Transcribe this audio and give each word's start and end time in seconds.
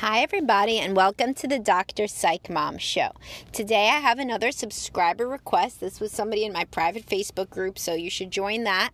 Hi, 0.00 0.20
everybody, 0.20 0.78
and 0.78 0.94
welcome 0.94 1.34
to 1.34 1.48
the 1.48 1.58
Dr. 1.58 2.06
Psych 2.06 2.48
Mom 2.48 2.78
Show. 2.78 3.10
Today, 3.50 3.88
I 3.88 3.98
have 3.98 4.20
another 4.20 4.52
subscriber 4.52 5.26
request. 5.26 5.80
This 5.80 5.98
was 5.98 6.12
somebody 6.12 6.44
in 6.44 6.52
my 6.52 6.66
private 6.66 7.04
Facebook 7.04 7.50
group, 7.50 7.80
so 7.80 7.94
you 7.94 8.08
should 8.08 8.30
join 8.30 8.62
that. 8.62 8.90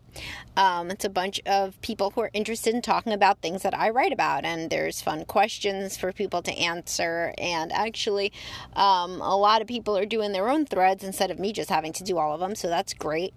Um, 0.57 0.91
it's 0.91 1.05
a 1.05 1.11
bunch 1.11 1.43
of 1.45 1.79
people 1.83 2.13
who 2.13 2.23
are 2.23 2.31
interested 2.33 2.75
in 2.75 2.81
talking 2.81 3.13
about 3.13 3.43
things 3.43 3.61
that 3.65 3.79
I 3.79 3.91
write 3.91 4.15
about, 4.15 4.47
and 4.47 4.71
there's 4.71 5.03
fun 5.03 5.27
questions 5.27 5.99
for 5.99 6.11
people 6.11 6.41
to 6.41 6.53
answer. 6.53 7.35
And 7.37 7.71
actually, 7.71 8.33
um, 8.75 9.21
a 9.21 9.37
lot 9.37 9.61
of 9.61 9.69
people 9.69 9.99
are 9.99 10.07
doing 10.07 10.33
their 10.33 10.49
own 10.49 10.65
threads 10.65 11.05
instead 11.05 11.31
of 11.31 11.39
me 11.39 11.53
just 11.53 11.69
having 11.69 11.93
to 11.93 12.03
do 12.03 12.17
all 12.17 12.33
of 12.33 12.41
them, 12.41 12.55
so 12.55 12.69
that's 12.69 12.95
great. 12.95 13.35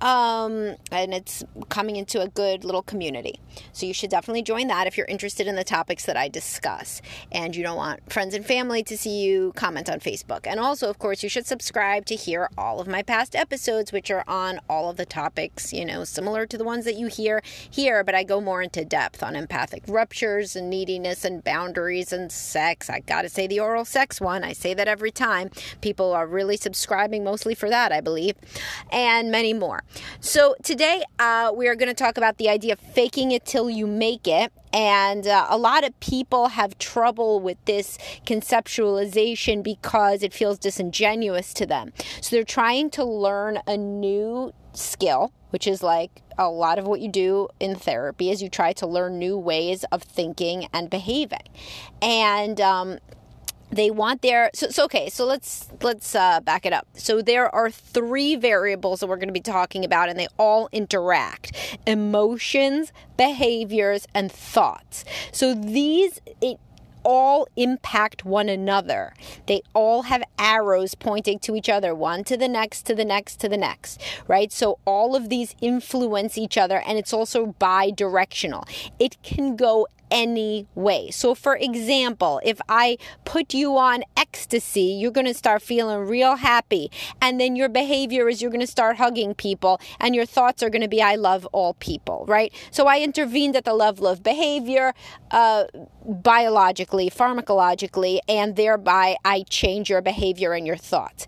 Um, 0.00 0.76
and 0.90 1.14
it's 1.14 1.44
coming 1.68 1.96
into 1.96 2.20
a 2.20 2.28
good 2.28 2.64
little 2.64 2.82
community. 2.82 3.40
So 3.72 3.86
you 3.86 3.94
should 3.94 4.10
definitely 4.10 4.42
join 4.42 4.66
that 4.66 4.86
if 4.86 4.98
you're 4.98 5.06
interested 5.06 5.46
in 5.46 5.56
the 5.56 5.64
topics 5.64 6.04
that 6.06 6.16
I 6.16 6.28
discuss 6.28 7.00
and 7.32 7.54
you 7.54 7.62
don't 7.62 7.76
want 7.76 8.12
friends 8.12 8.34
and 8.34 8.44
family 8.44 8.82
to 8.82 8.98
see 8.98 9.22
you 9.22 9.52
comment 9.54 9.88
on 9.88 10.00
Facebook. 10.00 10.46
And 10.46 10.58
also, 10.58 10.90
of 10.90 10.98
course, 10.98 11.22
you 11.22 11.28
should 11.28 11.46
subscribe 11.46 12.04
to 12.06 12.16
hear 12.16 12.50
all 12.58 12.80
of 12.80 12.88
my 12.88 13.02
past 13.02 13.36
episodes, 13.36 13.92
which 13.92 14.10
are 14.10 14.24
on 14.26 14.60
all 14.68 14.90
of 14.90 14.96
the 14.96 15.06
topics, 15.06 15.72
you 15.72 15.84
know, 15.84 16.04
similar 16.04 16.44
to 16.46 16.58
the 16.58 16.64
ones 16.64 16.84
that 16.84 16.96
you 16.96 17.06
hear 17.06 17.42
here, 17.70 18.04
but 18.04 18.14
I 18.14 18.24
go 18.24 18.40
more 18.40 18.62
into 18.62 18.84
depth 18.84 19.22
on 19.22 19.36
empathic 19.36 19.84
ruptures 19.86 20.56
and 20.56 20.68
neediness 20.68 21.24
and 21.24 21.42
boundaries 21.42 22.12
and 22.12 22.30
sex. 22.30 22.90
I 22.90 23.00
gotta 23.00 23.28
say 23.28 23.46
the 23.46 23.60
oral 23.60 23.84
sex 23.84 24.20
one. 24.20 24.44
I 24.44 24.52
say 24.52 24.74
that 24.74 24.88
every 24.88 25.12
time. 25.12 25.50
People 25.80 26.12
are 26.12 26.26
really 26.26 26.56
subscribing 26.56 27.24
mostly 27.24 27.54
for 27.54 27.68
that, 27.70 27.92
I 27.92 28.00
believe, 28.00 28.34
and 28.90 29.30
many 29.30 29.54
more. 29.54 29.83
So, 30.20 30.54
today 30.62 31.02
uh, 31.18 31.52
we 31.54 31.68
are 31.68 31.74
going 31.74 31.88
to 31.88 31.94
talk 31.94 32.16
about 32.16 32.38
the 32.38 32.48
idea 32.48 32.72
of 32.72 32.80
faking 32.80 33.30
it 33.32 33.44
till 33.44 33.70
you 33.70 33.86
make 33.86 34.26
it. 34.26 34.52
And 34.72 35.26
uh, 35.26 35.46
a 35.48 35.56
lot 35.56 35.84
of 35.84 35.98
people 36.00 36.48
have 36.48 36.78
trouble 36.78 37.40
with 37.40 37.58
this 37.64 37.96
conceptualization 38.26 39.62
because 39.62 40.22
it 40.22 40.32
feels 40.32 40.58
disingenuous 40.58 41.54
to 41.54 41.66
them. 41.66 41.92
So, 42.20 42.36
they're 42.36 42.44
trying 42.44 42.90
to 42.90 43.04
learn 43.04 43.58
a 43.66 43.76
new 43.76 44.52
skill, 44.72 45.32
which 45.50 45.66
is 45.66 45.82
like 45.82 46.22
a 46.36 46.48
lot 46.48 46.78
of 46.78 46.86
what 46.86 47.00
you 47.00 47.08
do 47.08 47.48
in 47.60 47.76
therapy, 47.76 48.30
is 48.30 48.42
you 48.42 48.48
try 48.48 48.72
to 48.74 48.86
learn 48.86 49.18
new 49.18 49.38
ways 49.38 49.84
of 49.92 50.02
thinking 50.02 50.66
and 50.72 50.90
behaving. 50.90 51.48
And, 52.02 52.60
um, 52.60 52.98
they 53.70 53.90
want 53.90 54.22
their 54.22 54.50
so, 54.54 54.68
so 54.68 54.84
okay 54.84 55.08
so 55.08 55.24
let's 55.24 55.68
let's 55.82 56.14
uh, 56.14 56.40
back 56.40 56.66
it 56.66 56.72
up 56.72 56.86
so 56.94 57.20
there 57.22 57.52
are 57.54 57.70
three 57.70 58.36
variables 58.36 59.00
that 59.00 59.06
we're 59.06 59.16
going 59.16 59.28
to 59.28 59.32
be 59.32 59.40
talking 59.40 59.84
about 59.84 60.08
and 60.08 60.18
they 60.18 60.28
all 60.38 60.68
interact 60.72 61.78
emotions 61.86 62.92
behaviors 63.16 64.06
and 64.14 64.30
thoughts 64.30 65.04
so 65.32 65.54
these 65.54 66.20
it 66.40 66.58
all 67.04 67.46
impact 67.56 68.24
one 68.24 68.48
another. 68.48 69.14
They 69.46 69.62
all 69.74 70.02
have 70.02 70.24
arrows 70.38 70.94
pointing 70.94 71.38
to 71.40 71.54
each 71.54 71.68
other, 71.68 71.94
one 71.94 72.24
to 72.24 72.36
the 72.36 72.48
next, 72.48 72.86
to 72.86 72.94
the 72.94 73.04
next, 73.04 73.40
to 73.40 73.48
the 73.48 73.56
next, 73.56 74.00
right? 74.26 74.50
So 74.50 74.78
all 74.84 75.14
of 75.14 75.28
these 75.28 75.54
influence 75.60 76.36
each 76.36 76.58
other 76.58 76.80
and 76.80 76.98
it's 76.98 77.12
also 77.12 77.54
bi 77.58 77.90
directional. 77.90 78.66
It 78.98 79.22
can 79.22 79.54
go 79.54 79.86
any 80.10 80.66
way. 80.74 81.10
So, 81.10 81.34
for 81.34 81.56
example, 81.56 82.40
if 82.44 82.60
I 82.68 82.98
put 83.24 83.54
you 83.54 83.76
on 83.76 84.04
ecstasy, 84.16 84.80
you're 85.00 85.10
going 85.10 85.26
to 85.26 85.34
start 85.34 85.62
feeling 85.62 86.00
real 86.00 86.36
happy. 86.36 86.90
And 87.20 87.40
then 87.40 87.56
your 87.56 87.68
behavior 87.68 88.28
is 88.28 88.40
you're 88.40 88.50
going 88.50 88.60
to 88.60 88.66
start 88.66 88.96
hugging 88.96 89.34
people, 89.34 89.80
and 90.00 90.14
your 90.14 90.26
thoughts 90.26 90.62
are 90.62 90.70
going 90.70 90.82
to 90.82 90.88
be, 90.88 91.02
I 91.02 91.16
love 91.16 91.46
all 91.52 91.74
people, 91.74 92.24
right? 92.28 92.52
So, 92.70 92.86
I 92.86 93.00
intervened 93.00 93.56
at 93.56 93.64
the 93.64 93.74
level 93.74 94.06
of 94.06 94.22
behavior, 94.22 94.94
uh, 95.30 95.64
biologically, 96.06 97.10
pharmacologically, 97.10 98.18
and 98.28 98.56
thereby 98.56 99.16
I 99.24 99.44
change 99.48 99.90
your 99.90 100.02
behavior 100.02 100.52
and 100.52 100.66
your 100.66 100.76
thoughts. 100.76 101.26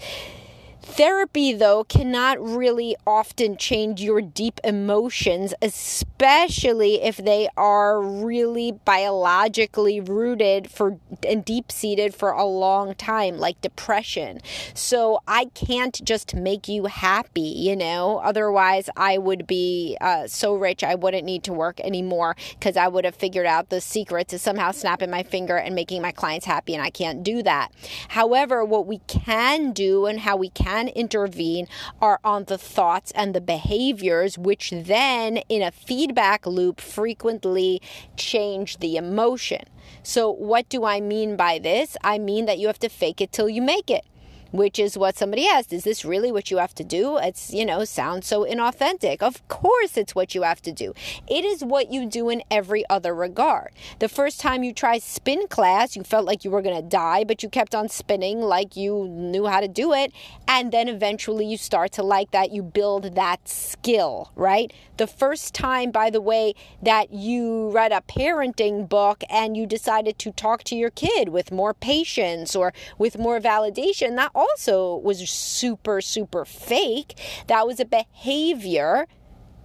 Therapy, 0.87 1.53
though, 1.53 1.83
cannot 1.83 2.41
really 2.41 2.97
often 3.07 3.57
change 3.57 4.01
your 4.01 4.23
deep 4.23 4.61
emotions, 4.63 5.53
especially 5.61 7.03
if 7.03 7.17
they 7.17 7.49
are 7.57 8.01
really 8.01 8.73
biologically 8.73 10.01
rooted 10.01 10.71
for 10.71 10.99
and 11.27 11.45
deep 11.45 11.73
seated 11.73 12.15
for 12.15 12.31
a 12.31 12.45
long 12.45 12.95
time, 12.95 13.37
like 13.37 13.61
depression. 13.61 14.41
So 14.75 15.21
I 15.27 15.47
can't 15.47 16.03
just 16.05 16.35
make 16.37 16.69
you 16.69 16.87
happy, 16.87 17.41
you 17.41 17.75
know. 17.75 18.21
Otherwise, 18.25 18.89
I 18.97 19.19
would 19.19 19.47
be 19.47 19.99
uh, 20.01 20.29
so 20.29 20.55
rich 20.55 20.85
I 20.85 20.95
wouldn't 20.95 21.25
need 21.25 21.43
to 21.45 21.53
work 21.53 21.81
anymore 21.81 22.37
because 22.51 22.77
I 22.77 22.87
would 22.87 23.05
have 23.05 23.17
figured 23.17 23.45
out 23.45 23.71
the 23.71 23.81
secret 23.81 24.29
to 24.29 24.39
somehow 24.39 24.71
snapping 24.71 25.11
my 25.11 25.25
finger 25.25 25.57
and 25.57 25.75
making 25.75 26.01
my 26.01 26.13
clients 26.13 26.47
happy, 26.47 26.75
and 26.75 26.83
I 26.83 26.91
can't 26.91 27.25
do 27.25 27.43
that. 27.43 27.73
However, 28.09 28.65
what 28.65 28.87
we 28.87 28.99
can 29.09 29.73
do 29.73 30.07
and 30.07 30.21
how 30.21 30.37
we 30.37 30.49
can 30.49 30.76
can 30.77 30.89
intervene 30.89 31.67
are 32.03 32.21
on 32.23 32.45
the 32.45 32.59
thoughts 32.59 33.11
and 33.13 33.35
the 33.35 33.41
behaviors, 33.41 34.37
which 34.37 34.71
then, 34.71 35.39
in 35.49 35.63
a 35.63 35.71
feedback 35.71 36.47
loop, 36.47 36.81
frequently 36.81 37.81
change 38.17 38.79
the 38.79 38.97
emotion. 38.97 39.63
So, 40.03 40.31
what 40.31 40.69
do 40.69 40.85
I 40.85 41.01
mean 41.01 41.37
by 41.37 41.59
this? 41.59 41.97
I 42.03 42.19
mean 42.19 42.45
that 42.47 42.59
you 42.59 42.67
have 42.67 42.79
to 42.81 42.89
fake 42.89 43.21
it 43.21 43.33
till 43.33 43.49
you 43.49 43.63
make 43.63 43.91
it 43.91 44.05
which 44.53 44.79
is 44.79 44.97
what 44.97 45.17
somebody 45.17 45.47
asked 45.47 45.73
is 45.73 45.85
this 45.85 46.05
really 46.05 46.33
what 46.33 46.51
you 46.51 46.59
have 46.59 46.75
to 46.75 46.85
do? 46.85 47.19
It's 47.19 47.53
you 47.53 47.65
know 47.65 47.85
sounds 47.85 48.27
so 48.27 48.45
inauthentic. 48.45 49.23
Of 49.23 49.47
course 49.49 49.97
it's 49.97 50.15
what 50.15 50.35
you 50.35 50.43
have 50.43 50.63
to 50.63 50.73
do. 50.73 50.95
It 51.29 51.45
is 51.45 51.65
what 51.65 51.93
you 51.93 52.07
do 52.07 52.29
in 52.29 52.43
every 52.51 52.85
other 52.89 53.15
regard. 53.15 53.73
The 53.99 54.09
first 54.09 54.41
time 54.41 54.63
you 54.63 54.73
try 54.73 54.99
spin 54.99 55.49
class 55.49 55.97
you 55.97 56.03
felt 56.03 56.27
like 56.27 56.45
you 56.45 56.51
were 56.51 56.63
going 56.63 56.77
to 56.77 56.89
die 56.89 57.25
but 57.25 57.43
you 57.43 57.49
kept 57.49 57.75
on 57.75 57.89
spinning 57.89 58.41
like 58.41 58.77
you 58.77 59.09
knew 59.09 59.47
how 59.47 59.61
to 59.61 59.69
do 59.69 59.93
it 59.93 60.13
and 60.47 60.73
then 60.73 60.89
eventually 60.89 61.47
you 61.47 61.57
start 61.57 61.93
to 61.93 62.03
like 62.03 62.31
that 62.31 62.53
you 62.53 62.63
build 62.63 63.15
that 63.15 63.49
skill 63.49 64.31
right? 64.37 64.73
The 64.97 65.07
first 65.07 65.55
time 65.55 65.91
by 65.91 66.11
the 66.11 66.21
way 66.21 66.55
that 66.83 67.13
you 67.13 67.71
read 67.71 67.93
a 67.93 68.03
parenting 68.03 68.89
book 68.89 69.23
and 69.29 69.57
you 69.57 69.67
decided 69.67 70.19
to 70.21 70.31
talk 70.33 70.65
to 70.65 70.77
your 70.77 70.91
kid 70.91 71.31
with 71.31 71.53
more 71.53 71.75
patience 71.75 72.55
or 72.55 72.73
with 72.99 73.19
more 73.19 73.41
validation 73.41 74.17
that 74.17 74.31
also 74.37 74.97
was 74.99 75.29
super, 75.29 76.01
super 76.01 76.45
fake. 76.45 77.19
That 77.47 77.67
was 77.67 77.81
a 77.81 77.85
behavior. 77.85 79.07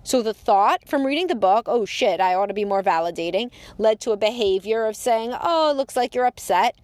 So 0.04 0.24
the 0.24 0.34
thought 0.34 0.88
from 0.88 1.06
reading 1.06 1.28
the 1.28 1.36
book, 1.36 1.66
oh 1.68 1.86
shit, 1.86 2.20
I 2.20 2.34
ought 2.34 2.48
to 2.48 2.56
be 2.56 2.66
more 2.66 2.82
validating, 2.82 3.52
led 3.78 4.00
to 4.02 4.12
a 4.12 4.18
behavior 4.18 4.88
of 4.88 4.96
saying, 4.96 5.36
oh, 5.40 5.70
it 5.70 5.78
looks 5.78 5.96
like 5.96 6.16
you're 6.16 6.26
upset 6.26 6.76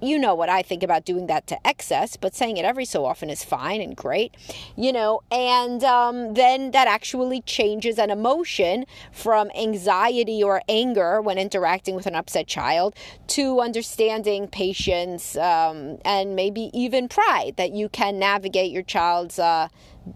you 0.00 0.18
know 0.18 0.34
what 0.34 0.48
I 0.48 0.62
think 0.62 0.82
about 0.82 1.04
doing 1.04 1.26
that 1.26 1.46
to 1.48 1.66
excess, 1.66 2.16
but 2.16 2.34
saying 2.34 2.56
it 2.56 2.64
every 2.64 2.84
so 2.84 3.04
often 3.04 3.30
is 3.30 3.44
fine 3.44 3.80
and 3.80 3.96
great, 3.96 4.34
you 4.76 4.92
know, 4.92 5.20
and 5.30 5.84
um, 5.84 6.34
then 6.34 6.70
that 6.72 6.86
actually 6.86 7.40
changes 7.42 7.98
an 7.98 8.10
emotion 8.10 8.86
from 9.12 9.50
anxiety 9.56 10.42
or 10.42 10.62
anger 10.68 11.20
when 11.20 11.38
interacting 11.38 11.94
with 11.94 12.06
an 12.06 12.14
upset 12.14 12.46
child 12.46 12.94
to 13.28 13.60
understanding, 13.60 14.48
patience, 14.48 15.36
um, 15.36 15.98
and 16.04 16.34
maybe 16.34 16.70
even 16.72 17.08
pride 17.08 17.54
that 17.56 17.72
you 17.72 17.88
can 17.88 18.18
navigate 18.18 18.72
your 18.72 18.82
child's, 18.82 19.38
uh, 19.38 19.68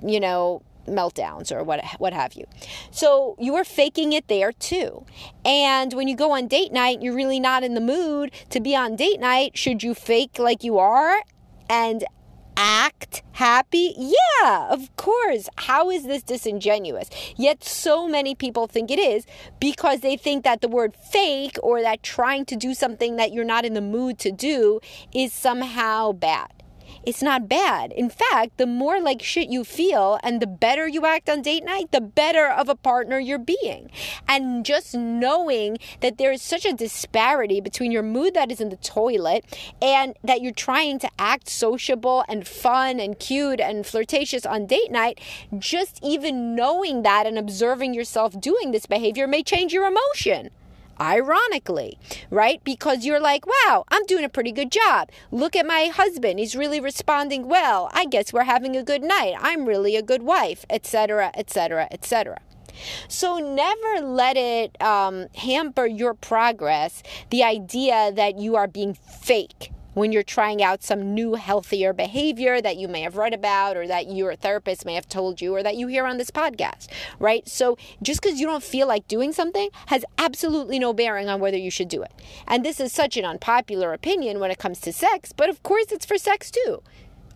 you 0.02 0.20
know, 0.20 0.62
meltdowns 0.86 1.52
or 1.52 1.62
what 1.62 1.84
what 1.98 2.12
have 2.12 2.34
you. 2.34 2.44
So 2.90 3.36
you 3.38 3.54
are 3.56 3.64
faking 3.64 4.12
it 4.12 4.28
there 4.28 4.52
too. 4.52 5.04
And 5.44 5.92
when 5.92 6.08
you 6.08 6.16
go 6.16 6.32
on 6.32 6.46
date 6.46 6.72
night, 6.72 7.02
you're 7.02 7.14
really 7.14 7.40
not 7.40 7.62
in 7.62 7.74
the 7.74 7.80
mood 7.80 8.32
to 8.50 8.60
be 8.60 8.74
on 8.76 8.96
date 8.96 9.20
night. 9.20 9.56
Should 9.56 9.82
you 9.82 9.94
fake 9.94 10.38
like 10.38 10.64
you 10.64 10.78
are 10.78 11.20
and 11.68 12.04
act 12.56 13.22
happy? 13.32 13.94
Yeah, 13.96 14.68
of 14.70 14.94
course. 14.96 15.48
How 15.56 15.90
is 15.90 16.04
this 16.04 16.22
disingenuous? 16.22 17.08
Yet 17.36 17.64
so 17.64 18.06
many 18.08 18.34
people 18.34 18.66
think 18.66 18.90
it 18.90 18.98
is 18.98 19.26
because 19.60 20.00
they 20.00 20.16
think 20.16 20.44
that 20.44 20.60
the 20.60 20.68
word 20.68 20.96
fake 20.96 21.56
or 21.62 21.82
that 21.82 22.02
trying 22.02 22.44
to 22.46 22.56
do 22.56 22.74
something 22.74 23.16
that 23.16 23.32
you're 23.32 23.44
not 23.44 23.64
in 23.64 23.74
the 23.74 23.80
mood 23.80 24.18
to 24.20 24.30
do 24.30 24.80
is 25.12 25.32
somehow 25.32 26.12
bad 26.12 26.53
it's 27.06 27.22
not 27.22 27.48
bad. 27.48 27.92
In 27.92 28.10
fact, 28.10 28.56
the 28.56 28.66
more 28.66 29.00
like 29.00 29.22
shit 29.22 29.48
you 29.48 29.64
feel 29.64 30.18
and 30.22 30.40
the 30.40 30.46
better 30.46 30.86
you 30.88 31.04
act 31.06 31.28
on 31.28 31.42
date 31.42 31.64
night, 31.64 31.92
the 31.92 32.00
better 32.00 32.48
of 32.48 32.68
a 32.68 32.74
partner 32.74 33.18
you're 33.18 33.38
being. 33.38 33.90
And 34.28 34.64
just 34.64 34.94
knowing 34.94 35.78
that 36.00 36.18
there 36.18 36.32
is 36.32 36.42
such 36.42 36.64
a 36.64 36.72
disparity 36.72 37.60
between 37.60 37.92
your 37.92 38.02
mood 38.02 38.34
that 38.34 38.50
is 38.50 38.60
in 38.60 38.70
the 38.70 38.76
toilet 38.76 39.44
and 39.80 40.14
that 40.24 40.40
you're 40.40 40.52
trying 40.52 40.98
to 41.00 41.10
act 41.18 41.48
sociable 41.48 42.24
and 42.28 42.46
fun 42.46 43.00
and 43.00 43.18
cute 43.18 43.60
and 43.60 43.86
flirtatious 43.86 44.46
on 44.46 44.66
date 44.66 44.90
night, 44.90 45.20
just 45.58 45.98
even 46.02 46.54
knowing 46.54 47.02
that 47.02 47.26
and 47.26 47.38
observing 47.38 47.94
yourself 47.94 48.38
doing 48.40 48.72
this 48.72 48.86
behavior 48.86 49.26
may 49.26 49.42
change 49.42 49.72
your 49.72 49.86
emotion 49.86 50.50
ironically, 51.00 51.98
right? 52.30 52.62
Because 52.64 53.04
you're 53.04 53.20
like, 53.20 53.46
wow, 53.46 53.84
I'm 53.88 54.04
doing 54.06 54.24
a 54.24 54.28
pretty 54.28 54.52
good 54.52 54.70
job. 54.70 55.10
Look 55.30 55.56
at 55.56 55.66
my 55.66 55.86
husband. 55.86 56.38
He's 56.38 56.56
really 56.56 56.80
responding 56.80 57.48
well. 57.48 57.90
I 57.92 58.06
guess 58.06 58.32
we're 58.32 58.44
having 58.44 58.76
a 58.76 58.82
good 58.82 59.02
night. 59.02 59.34
I'm 59.38 59.66
really 59.66 59.96
a 59.96 60.02
good 60.02 60.22
wife, 60.22 60.64
etc., 60.70 61.30
etc., 61.34 61.88
etc. 61.90 62.40
So 63.08 63.38
never 63.38 64.06
let 64.06 64.36
it 64.36 64.80
um, 64.82 65.26
hamper 65.36 65.86
your 65.86 66.14
progress, 66.14 67.02
the 67.30 67.44
idea 67.44 68.12
that 68.12 68.38
you 68.38 68.56
are 68.56 68.66
being 68.66 68.94
fake 68.94 69.70
when 69.94 70.12
you're 70.12 70.22
trying 70.22 70.62
out 70.62 70.82
some 70.82 71.14
new 71.14 71.34
healthier 71.34 71.92
behavior 71.92 72.60
that 72.60 72.76
you 72.76 72.86
may 72.88 73.00
have 73.00 73.16
read 73.16 73.32
about 73.32 73.76
or 73.76 73.86
that 73.86 74.10
your 74.10 74.34
therapist 74.36 74.84
may 74.84 74.94
have 74.94 75.08
told 75.08 75.40
you 75.40 75.54
or 75.54 75.62
that 75.62 75.76
you 75.76 75.86
hear 75.86 76.04
on 76.06 76.18
this 76.18 76.30
podcast, 76.30 76.88
right? 77.18 77.48
So 77.48 77.78
just 78.02 78.20
because 78.20 78.40
you 78.40 78.46
don't 78.46 78.62
feel 78.62 78.86
like 78.86 79.08
doing 79.08 79.32
something 79.32 79.70
has 79.86 80.04
absolutely 80.18 80.78
no 80.78 80.92
bearing 80.92 81.28
on 81.28 81.40
whether 81.40 81.56
you 81.56 81.70
should 81.70 81.88
do 81.88 82.02
it. 82.02 82.12
And 82.46 82.64
this 82.64 82.80
is 82.80 82.92
such 82.92 83.16
an 83.16 83.24
unpopular 83.24 83.92
opinion 83.92 84.40
when 84.40 84.50
it 84.50 84.58
comes 84.58 84.80
to 84.80 84.92
sex, 84.92 85.32
but 85.32 85.48
of 85.48 85.62
course 85.62 85.92
it's 85.92 86.06
for 86.06 86.18
sex 86.18 86.50
too. 86.50 86.82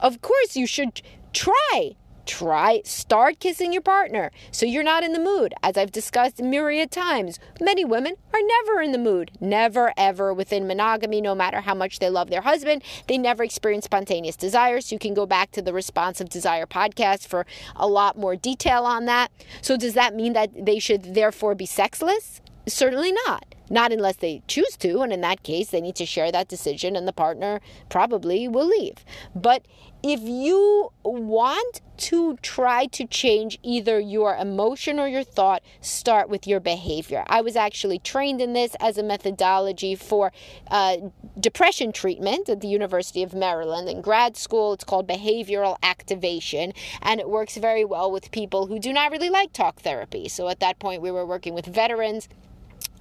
Of 0.00 0.20
course 0.20 0.56
you 0.56 0.66
should 0.66 1.02
try 1.32 1.96
try 2.28 2.80
start 2.84 3.40
kissing 3.40 3.72
your 3.72 3.82
partner 3.82 4.30
so 4.52 4.66
you're 4.66 4.82
not 4.82 5.02
in 5.02 5.12
the 5.12 5.18
mood. 5.18 5.54
As 5.62 5.76
i've 5.76 5.90
discussed 5.90 6.40
myriad 6.42 6.90
times 6.90 7.40
many 7.60 7.84
women 7.84 8.14
are 8.34 8.40
never 8.42 8.82
in 8.82 8.92
the 8.92 8.98
mood 8.98 9.30
never 9.40 9.92
ever 9.96 10.34
within 10.34 10.66
monogamy 10.66 11.22
no 11.22 11.34
matter 11.34 11.62
how 11.62 11.74
much 11.74 11.98
they 11.98 12.10
love 12.10 12.28
their 12.28 12.42
husband. 12.42 12.84
They 13.06 13.16
never 13.16 13.42
experience 13.42 13.86
spontaneous 13.86 14.36
desire 14.36 14.80
so 14.82 14.94
you 14.94 14.98
can 14.98 15.14
go 15.14 15.24
back 15.24 15.50
to 15.52 15.62
the 15.62 15.72
responsive 15.72 16.28
desire 16.28 16.66
podcast 16.66 17.26
for 17.26 17.46
a 17.74 17.88
lot 17.88 18.18
more 18.18 18.36
detail 18.36 18.84
on 18.84 19.06
that. 19.06 19.32
So 19.62 19.76
does 19.78 19.94
that 19.94 20.14
mean 20.14 20.34
that 20.34 20.50
they 20.66 20.78
should 20.78 21.14
therefore 21.14 21.54
be 21.54 21.66
sexless? 21.66 22.42
Certainly 22.66 23.12
not 23.12 23.54
not 23.70 23.92
unless 23.92 24.16
they 24.16 24.42
choose 24.46 24.76
to, 24.78 25.00
and 25.02 25.12
in 25.12 25.20
that 25.22 25.42
case, 25.42 25.70
they 25.70 25.80
need 25.80 25.96
to 25.96 26.06
share 26.06 26.32
that 26.32 26.48
decision, 26.48 26.96
and 26.96 27.06
the 27.06 27.12
partner 27.12 27.60
probably 27.88 28.48
will 28.48 28.66
leave. 28.66 29.04
But 29.34 29.66
if 30.02 30.20
you 30.20 30.92
want 31.02 31.80
to 31.98 32.36
try 32.36 32.86
to 32.86 33.04
change 33.04 33.58
either 33.62 33.98
your 33.98 34.36
emotion 34.36 35.00
or 35.00 35.08
your 35.08 35.24
thought, 35.24 35.62
start 35.80 36.28
with 36.28 36.46
your 36.46 36.60
behavior. 36.60 37.24
I 37.26 37.40
was 37.40 37.56
actually 37.56 37.98
trained 37.98 38.40
in 38.40 38.52
this 38.52 38.76
as 38.78 38.98
a 38.98 39.02
methodology 39.02 39.96
for 39.96 40.32
uh, 40.70 40.96
depression 41.40 41.90
treatment 41.90 42.48
at 42.48 42.60
the 42.60 42.68
University 42.68 43.24
of 43.24 43.34
Maryland. 43.34 43.88
In 43.88 44.00
grad 44.00 44.36
school, 44.36 44.72
it's 44.72 44.84
called 44.84 45.08
behavioral 45.08 45.76
activation, 45.82 46.72
and 47.02 47.18
it 47.18 47.28
works 47.28 47.56
very 47.56 47.84
well 47.84 48.12
with 48.12 48.30
people 48.30 48.68
who 48.68 48.78
do 48.78 48.92
not 48.92 49.10
really 49.10 49.30
like 49.30 49.52
talk 49.52 49.80
therapy. 49.80 50.28
So 50.28 50.48
at 50.48 50.60
that 50.60 50.78
point, 50.78 51.02
we 51.02 51.10
were 51.10 51.26
working 51.26 51.54
with 51.54 51.66
veterans 51.66 52.28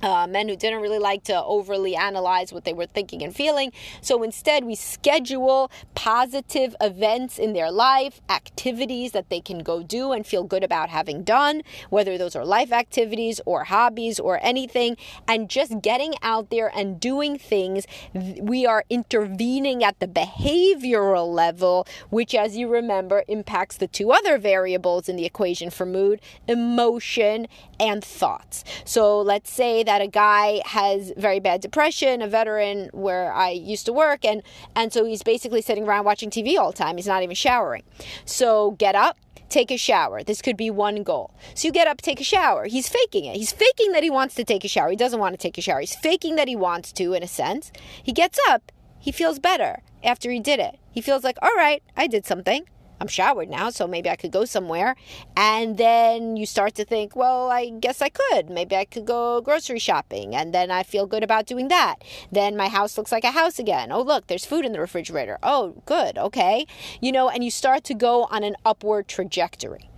uh, 0.02 0.28
men 0.28 0.48
who 0.48 0.56
didn't 0.56 0.82
really 0.82 1.00
like 1.00 1.24
to 1.24 1.44
overly 1.44 1.96
analyze 1.96 2.54
what 2.54 2.66
they 2.66 2.74
were 2.74 2.86
thinking 2.86 3.24
and 3.24 3.36
feeling. 3.36 3.72
So 4.02 4.24
instead, 4.24 4.64
we 4.66 4.76
schedule 4.76 5.72
positive 5.96 6.76
events 6.82 7.40
in 7.40 7.54
their 7.54 7.72
life, 7.72 8.22
activities 8.30 9.12
that 9.12 9.30
they 9.30 9.42
can 9.42 9.60
go 9.60 9.84
do 9.84 10.12
and 10.12 10.26
feel 10.26 10.44
good 10.44 10.64
about 10.64 10.90
having 10.90 11.24
done, 11.24 11.62
whether 11.90 12.18
those 12.18 12.36
are 12.36 12.46
life 12.46 12.72
activities 12.72 13.42
or 13.46 13.66
hobbies 13.66 14.20
or 14.20 14.40
anything, 14.42 14.98
and 15.28 15.50
just 15.50 15.82
getting 15.82 16.14
out 16.22 16.50
there 16.50 16.72
and 16.76 17.00
doing 17.00 17.38
things. 17.38 17.86
We 18.14 18.66
are 18.66 18.86
intervening 18.90 19.84
at 19.84 20.00
the 20.00 20.08
behavioral 20.08 21.34
level, 21.34 21.88
which, 22.10 22.36
as 22.36 22.58
you 22.58 22.68
remember, 22.68 23.24
impacts 23.28 23.78
the 23.78 23.88
two 23.88 24.12
other 24.12 24.38
variables 24.38 25.10
in 25.10 25.16
the 25.16 25.26
equation 25.26 25.70
for 25.70 25.86
mood 25.86 26.22
emotion 26.48 27.48
and 27.80 28.04
thoughts. 28.04 28.64
So 28.86 29.22
let's 29.22 29.52
say 29.52 29.84
that 29.88 30.02
a 30.02 30.08
guy 30.08 30.62
has 30.66 31.12
very 31.18 31.40
bad 31.40 31.62
depression, 31.62 32.22
a 32.22 32.28
veteran 32.28 32.90
where 32.94 33.34
I 33.34 33.50
used 33.52 33.86
to 33.88 33.94
work, 33.94 34.24
and 34.24 34.44
and 34.76 34.94
so 34.94 35.06
he's 35.06 35.24
basically 35.24 35.62
sitting 35.62 35.86
around 35.86 36.06
watching 36.06 36.30
TV 36.30 36.58
all 36.58 36.72
the 36.72 36.78
time. 36.78 36.98
He's 36.98 37.08
not 37.08 37.24
even 37.24 37.36
showering. 37.36 37.84
So 38.26 38.72
get 38.72 38.96
up, 38.96 39.18
take 39.50 39.72
a 39.72 39.78
shower. 39.78 40.24
This 40.24 40.42
could 40.42 40.58
be 40.58 40.70
one 40.70 41.04
goal. 41.04 41.34
So 41.56 41.68
you 41.68 41.72
get 41.72 41.88
up, 41.88 42.02
take 42.02 42.20
a 42.20 42.24
shower. 42.24 42.66
He's 42.66 42.88
faking 42.88 43.26
it. 43.26 43.36
He's 43.38 43.52
faking 43.52 43.92
that 43.94 44.04
he 44.04 44.10
wants 44.10 44.36
to 44.36 44.44
take 44.44 44.64
a 44.64 44.68
shower. 44.68 44.90
He 44.90 44.96
doesn't 44.96 45.20
want 45.20 45.34
to 45.34 45.38
take 45.38 45.58
a 45.58 45.62
shower. 45.62 45.80
He's 45.80 45.96
faking 45.96 46.36
that 46.36 46.48
he 46.48 46.56
wants 46.56 46.92
to, 46.94 47.14
in 47.14 47.24
a 47.24 47.28
sense. 47.28 47.72
He 48.04 48.12
gets 48.12 48.40
up, 48.50 48.72
he 49.00 49.12
feels 49.12 49.40
better 49.40 49.82
after 50.04 50.30
he 50.32 50.40
did 50.40 50.60
it. 50.60 50.78
He 50.92 51.02
feels 51.02 51.24
like, 51.24 51.38
all 51.42 51.56
right, 51.56 51.82
I 51.96 52.08
did 52.08 52.26
something. 52.26 52.68
I'm 53.00 53.08
showered 53.08 53.50
now, 53.50 53.70
so 53.70 53.88
maybe 53.88 54.10
I 54.10 54.16
could 54.16 54.32
go 54.32 54.46
somewhere. 54.46 54.96
And 55.36 55.78
then 55.78 56.36
you 56.36 56.46
start 56.46 56.76
to 56.76 56.86
think, 56.86 57.16
well, 57.16 57.50
I 57.50 57.70
guess 57.70 58.02
I 58.02 58.10
could. 58.10 58.50
Maybe 58.50 58.76
I 58.76 58.86
could 58.86 59.06
go 59.06 59.42
grocery 59.42 59.80
shopping. 59.80 60.36
And 60.36 60.54
then 60.54 60.72
I 60.72 60.84
feel 60.84 61.06
good 61.06 61.24
about 61.24 61.46
doing 61.46 61.68
that. 61.68 61.98
Then 62.32 62.58
my 62.58 62.70
house 62.70 62.98
looks 62.98 63.12
like 63.12 63.24
a 63.24 63.32
house 63.32 63.60
again. 63.60 63.92
Oh, 63.92 64.02
look, 64.02 64.28
there's 64.28 64.46
food 64.46 64.66
in 64.66 64.74
the 64.74 64.80
refrigerator. 64.80 65.38
Oh, 65.44 65.82
good. 65.86 66.18
Okay. 66.18 66.66
You 67.02 67.12
know, 67.12 67.30
and 67.30 67.44
you 67.44 67.52
start 67.52 67.84
to 67.86 67.94
go 67.94 68.26
on 68.26 68.44
an 68.44 68.56
upward 68.66 69.08
trajectory. 69.08 69.90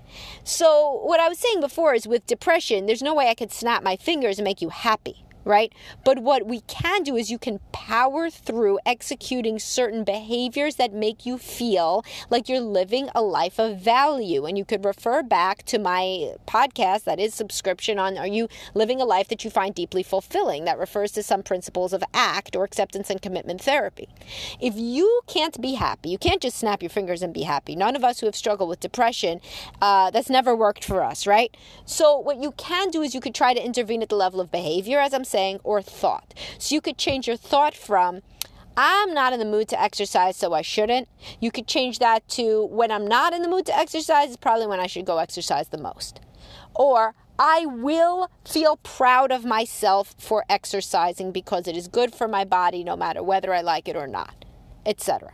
So, 0.43 1.01
what 1.03 1.19
I 1.19 1.29
was 1.29 1.37
saying 1.37 1.61
before 1.61 1.93
is 1.93 2.07
with 2.07 2.25
depression, 2.25 2.87
there's 2.87 3.03
no 3.03 3.13
way 3.13 3.29
I 3.29 3.35
could 3.35 3.51
snap 3.51 3.83
my 3.83 3.95
fingers 3.95 4.39
and 4.39 4.43
make 4.43 4.59
you 4.59 4.69
happy 4.69 5.23
right? 5.49 5.73
But 6.05 6.19
what 6.19 6.45
we 6.45 6.61
can 6.61 7.01
do 7.03 7.15
is 7.17 7.31
you 7.31 7.39
can 7.39 7.59
power 7.71 8.29
through 8.29 8.79
executing 8.85 9.57
certain 9.57 10.03
behaviors 10.03 10.75
that 10.75 10.93
make 10.93 11.25
you 11.25 11.39
feel 11.39 12.05
like 12.29 12.47
you're 12.47 12.59
living 12.59 13.09
a 13.15 13.21
life 13.21 13.59
of 13.59 13.79
value. 13.79 14.45
And 14.45 14.57
you 14.57 14.63
could 14.63 14.85
refer 14.85 15.23
back 15.23 15.63
to 15.63 15.79
my 15.79 16.35
podcast 16.47 17.05
that 17.05 17.19
is 17.19 17.33
subscription 17.33 17.97
on 17.97 18.17
Are 18.17 18.27
You 18.27 18.47
Living 18.75 19.01
a 19.01 19.05
Life 19.05 19.27
That 19.29 19.43
You 19.43 19.49
Find 19.49 19.73
Deeply 19.73 20.03
Fulfilling? 20.03 20.65
That 20.65 20.77
refers 20.77 21.11
to 21.13 21.23
some 21.23 21.41
principles 21.41 21.93
of 21.93 22.03
ACT 22.13 22.55
or 22.55 22.63
acceptance 22.63 23.09
and 23.09 23.21
commitment 23.21 23.61
therapy. 23.61 24.07
If 24.61 24.75
you 24.77 25.21
can't 25.25 25.59
be 25.59 25.73
happy, 25.73 26.09
you 26.09 26.19
can't 26.19 26.41
just 26.41 26.57
snap 26.57 26.83
your 26.83 26.91
fingers 26.91 27.23
and 27.23 27.33
be 27.33 27.41
happy. 27.41 27.75
None 27.75 27.95
of 27.95 28.03
us 28.03 28.19
who 28.19 28.27
have 28.27 28.35
struggled 28.35 28.69
with 28.69 28.79
depression, 28.79 29.41
uh, 29.81 30.11
that's 30.11 30.29
never 30.29 30.55
worked 30.55 30.85
for 30.85 31.03
us, 31.03 31.25
right? 31.25 31.55
So, 31.85 32.19
what 32.19 32.37
you 32.37 32.51
can 32.51 32.91
do 32.91 33.01
is 33.01 33.15
you 33.15 33.21
could 33.21 33.33
try 33.33 33.55
to 33.55 33.65
intervene 33.65 34.03
at 34.03 34.09
the 34.09 34.15
level 34.15 34.39
of 34.39 34.51
behavior, 34.51 34.99
as 34.99 35.13
I'm 35.13 35.23
saying, 35.39 35.59
or 35.63 35.81
thought. 35.81 36.33
So 36.57 36.75
you 36.75 36.81
could 36.81 36.97
change 36.97 37.27
your 37.27 37.37
thought 37.37 37.75
from, 37.75 38.21
I'm 38.75 39.13
not 39.13 39.33
in 39.33 39.39
the 39.39 39.45
mood 39.45 39.67
to 39.69 39.81
exercise, 39.81 40.35
so 40.35 40.53
I 40.53 40.61
shouldn't. 40.61 41.07
You 41.39 41.51
could 41.51 41.67
change 41.67 41.99
that 41.99 42.27
to 42.29 42.65
when 42.65 42.91
I'm 42.91 43.07
not 43.07 43.33
in 43.33 43.41
the 43.41 43.49
mood 43.49 43.65
to 43.67 43.77
exercise, 43.77 44.31
is 44.31 44.37
probably 44.37 44.67
when 44.67 44.79
I 44.79 44.87
should 44.87 45.05
go 45.05 45.17
exercise 45.17 45.69
the 45.69 45.77
most. 45.77 46.19
Or 46.75 47.15
I 47.37 47.65
will 47.65 48.29
feel 48.45 48.77
proud 48.77 49.31
of 49.31 49.45
myself 49.45 50.13
for 50.17 50.43
exercising 50.49 51.31
because 51.31 51.67
it 51.67 51.77
is 51.77 51.87
good 51.87 52.13
for 52.13 52.27
my 52.27 52.43
body 52.43 52.83
no 52.83 52.97
matter 52.97 53.23
whether 53.23 53.53
I 53.53 53.61
like 53.61 53.87
it 53.87 53.95
or 53.95 54.07
not, 54.07 54.45
etc. 54.85 55.31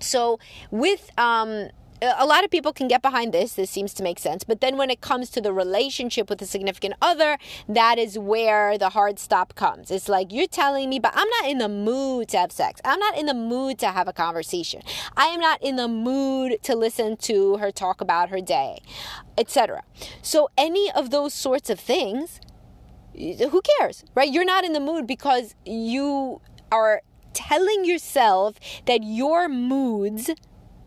So, 0.00 0.38
with 0.70 1.10
um, 1.18 1.68
a 2.02 2.26
lot 2.26 2.44
of 2.44 2.50
people 2.50 2.72
can 2.72 2.88
get 2.88 3.02
behind 3.02 3.32
this. 3.32 3.54
This 3.54 3.70
seems 3.70 3.92
to 3.94 4.02
make 4.02 4.18
sense. 4.18 4.44
But 4.44 4.60
then 4.60 4.76
when 4.76 4.90
it 4.90 5.00
comes 5.00 5.30
to 5.30 5.40
the 5.40 5.52
relationship 5.52 6.30
with 6.30 6.40
a 6.42 6.46
significant 6.46 6.94
other, 7.02 7.38
that 7.68 7.98
is 7.98 8.18
where 8.18 8.78
the 8.78 8.90
hard 8.90 9.18
stop 9.18 9.54
comes. 9.54 9.90
It's 9.90 10.08
like 10.08 10.32
you're 10.32 10.46
telling 10.46 10.88
me, 10.88 10.98
but 10.98 11.12
I'm 11.14 11.28
not 11.28 11.48
in 11.48 11.58
the 11.58 11.68
mood 11.68 12.28
to 12.28 12.38
have 12.38 12.52
sex. 12.52 12.80
I'm 12.84 12.98
not 12.98 13.18
in 13.18 13.26
the 13.26 13.34
mood 13.34 13.78
to 13.80 13.88
have 13.88 14.08
a 14.08 14.12
conversation. 14.12 14.82
I 15.16 15.26
am 15.26 15.40
not 15.40 15.62
in 15.62 15.76
the 15.76 15.88
mood 15.88 16.62
to 16.62 16.74
listen 16.74 17.16
to 17.18 17.58
her 17.58 17.70
talk 17.70 18.00
about 18.00 18.30
her 18.30 18.40
day, 18.40 18.80
etc. 19.36 19.82
So 20.22 20.48
any 20.56 20.90
of 20.92 21.10
those 21.10 21.34
sorts 21.34 21.70
of 21.70 21.78
things, 21.78 22.40
who 23.14 23.60
cares, 23.78 24.04
right? 24.14 24.30
You're 24.30 24.44
not 24.44 24.64
in 24.64 24.72
the 24.72 24.80
mood 24.80 25.06
because 25.06 25.54
you 25.66 26.40
are 26.72 27.02
telling 27.32 27.84
yourself 27.84 28.56
that 28.86 29.02
your 29.02 29.48
moods 29.48 30.30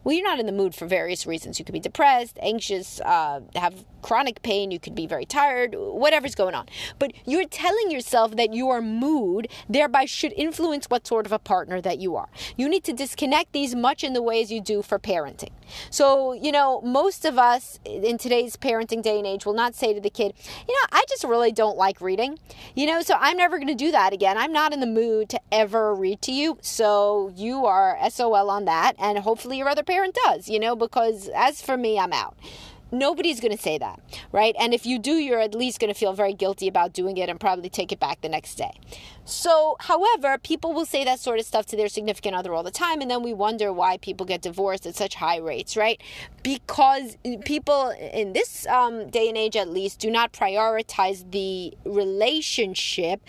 well, 0.03 0.15
you're 0.15 0.27
not 0.27 0.39
in 0.39 0.45
the 0.45 0.51
mood 0.51 0.75
for 0.75 0.85
various 0.85 1.25
reasons. 1.25 1.59
You 1.59 1.65
could 1.65 1.73
be 1.73 1.79
depressed, 1.79 2.37
anxious, 2.41 2.99
uh, 3.01 3.41
have 3.55 3.85
chronic 4.03 4.43
pain, 4.43 4.69
you 4.69 4.79
could 4.79 4.93
be 4.93 5.07
very 5.07 5.25
tired, 5.25 5.73
whatever's 5.75 6.35
going 6.35 6.53
on. 6.53 6.67
But 6.99 7.13
you're 7.25 7.47
telling 7.47 7.89
yourself 7.89 8.35
that 8.35 8.53
your 8.53 8.81
mood 8.81 9.47
thereby 9.67 10.05
should 10.05 10.33
influence 10.33 10.85
what 10.85 11.07
sort 11.07 11.25
of 11.25 11.31
a 11.31 11.39
partner 11.39 11.81
that 11.81 11.97
you 11.97 12.15
are. 12.15 12.29
You 12.55 12.69
need 12.69 12.83
to 12.83 12.93
disconnect 12.93 13.53
these 13.53 13.73
much 13.73 14.03
in 14.03 14.13
the 14.13 14.21
ways 14.21 14.51
you 14.51 14.61
do 14.61 14.81
for 14.81 14.99
parenting. 14.99 15.51
So, 15.89 16.33
you 16.33 16.51
know, 16.51 16.81
most 16.81 17.25
of 17.25 17.39
us 17.39 17.79
in 17.85 18.17
today's 18.17 18.57
parenting 18.57 19.01
day 19.01 19.17
and 19.17 19.25
age 19.25 19.45
will 19.45 19.53
not 19.53 19.73
say 19.73 19.93
to 19.93 20.01
the 20.01 20.09
kid, 20.09 20.33
you 20.67 20.73
know, 20.73 20.87
I 20.91 21.03
just 21.09 21.23
really 21.23 21.51
don't 21.51 21.77
like 21.77 22.01
reading. 22.01 22.37
You 22.75 22.85
know, 22.85 23.01
so 23.01 23.15
I'm 23.19 23.37
never 23.37 23.57
going 23.57 23.67
to 23.69 23.75
do 23.75 23.91
that 23.91 24.13
again. 24.13 24.37
I'm 24.37 24.53
not 24.53 24.73
in 24.73 24.79
the 24.79 24.85
mood 24.85 25.29
to 25.29 25.39
ever 25.51 25.95
read 25.95 26.21
to 26.23 26.31
you. 26.31 26.57
So 26.61 27.31
you 27.35 27.65
are 27.65 27.97
SOL 28.09 28.49
on 28.49 28.65
that. 28.65 28.95
And 28.99 29.17
hopefully 29.19 29.57
your 29.57 29.69
other 29.69 29.83
parent 29.83 30.17
does, 30.25 30.49
you 30.49 30.59
know, 30.59 30.75
because 30.75 31.29
as 31.33 31.61
for 31.61 31.77
me, 31.77 31.97
I'm 31.97 32.13
out. 32.13 32.35
Nobody's 32.93 33.39
going 33.39 33.51
to 33.51 33.61
say 33.61 33.79
that, 33.79 33.99
right? 34.31 34.55
And 34.59 34.71
if 34.71 34.85
you 34.85 34.99
do, 34.99 35.13
you're 35.13 35.39
at 35.39 35.55
least 35.55 35.79
going 35.79 35.91
to 35.91 35.99
feel 35.99 36.13
very 36.13 36.33
guilty 36.35 36.67
about 36.67 36.93
doing 36.93 37.17
it 37.17 37.27
and 37.27 37.39
probably 37.39 37.67
take 37.67 37.91
it 37.91 37.99
back 37.99 38.21
the 38.21 38.29
next 38.29 38.53
day. 38.53 38.79
So, 39.25 39.77
however, 39.79 40.37
people 40.37 40.73
will 40.73 40.85
say 40.85 41.05
that 41.05 41.19
sort 41.19 41.39
of 41.39 41.45
stuff 41.45 41.65
to 41.67 41.77
their 41.77 41.87
significant 41.87 42.35
other 42.35 42.53
all 42.53 42.63
the 42.63 42.71
time, 42.71 42.99
and 42.99 43.09
then 43.09 43.23
we 43.23 43.33
wonder 43.33 43.71
why 43.71 43.97
people 43.97 44.25
get 44.25 44.41
divorced 44.41 44.85
at 44.85 44.95
such 44.95 45.15
high 45.15 45.37
rates, 45.37 45.77
right? 45.77 46.01
Because 46.43 47.15
people 47.45 47.89
in 47.89 48.33
this 48.33 48.67
um, 48.67 49.09
day 49.09 49.29
and 49.29 49.37
age, 49.37 49.55
at 49.55 49.69
least, 49.69 49.99
do 49.99 50.11
not 50.11 50.33
prioritize 50.33 51.31
the 51.31 51.73
relationship 51.85 53.21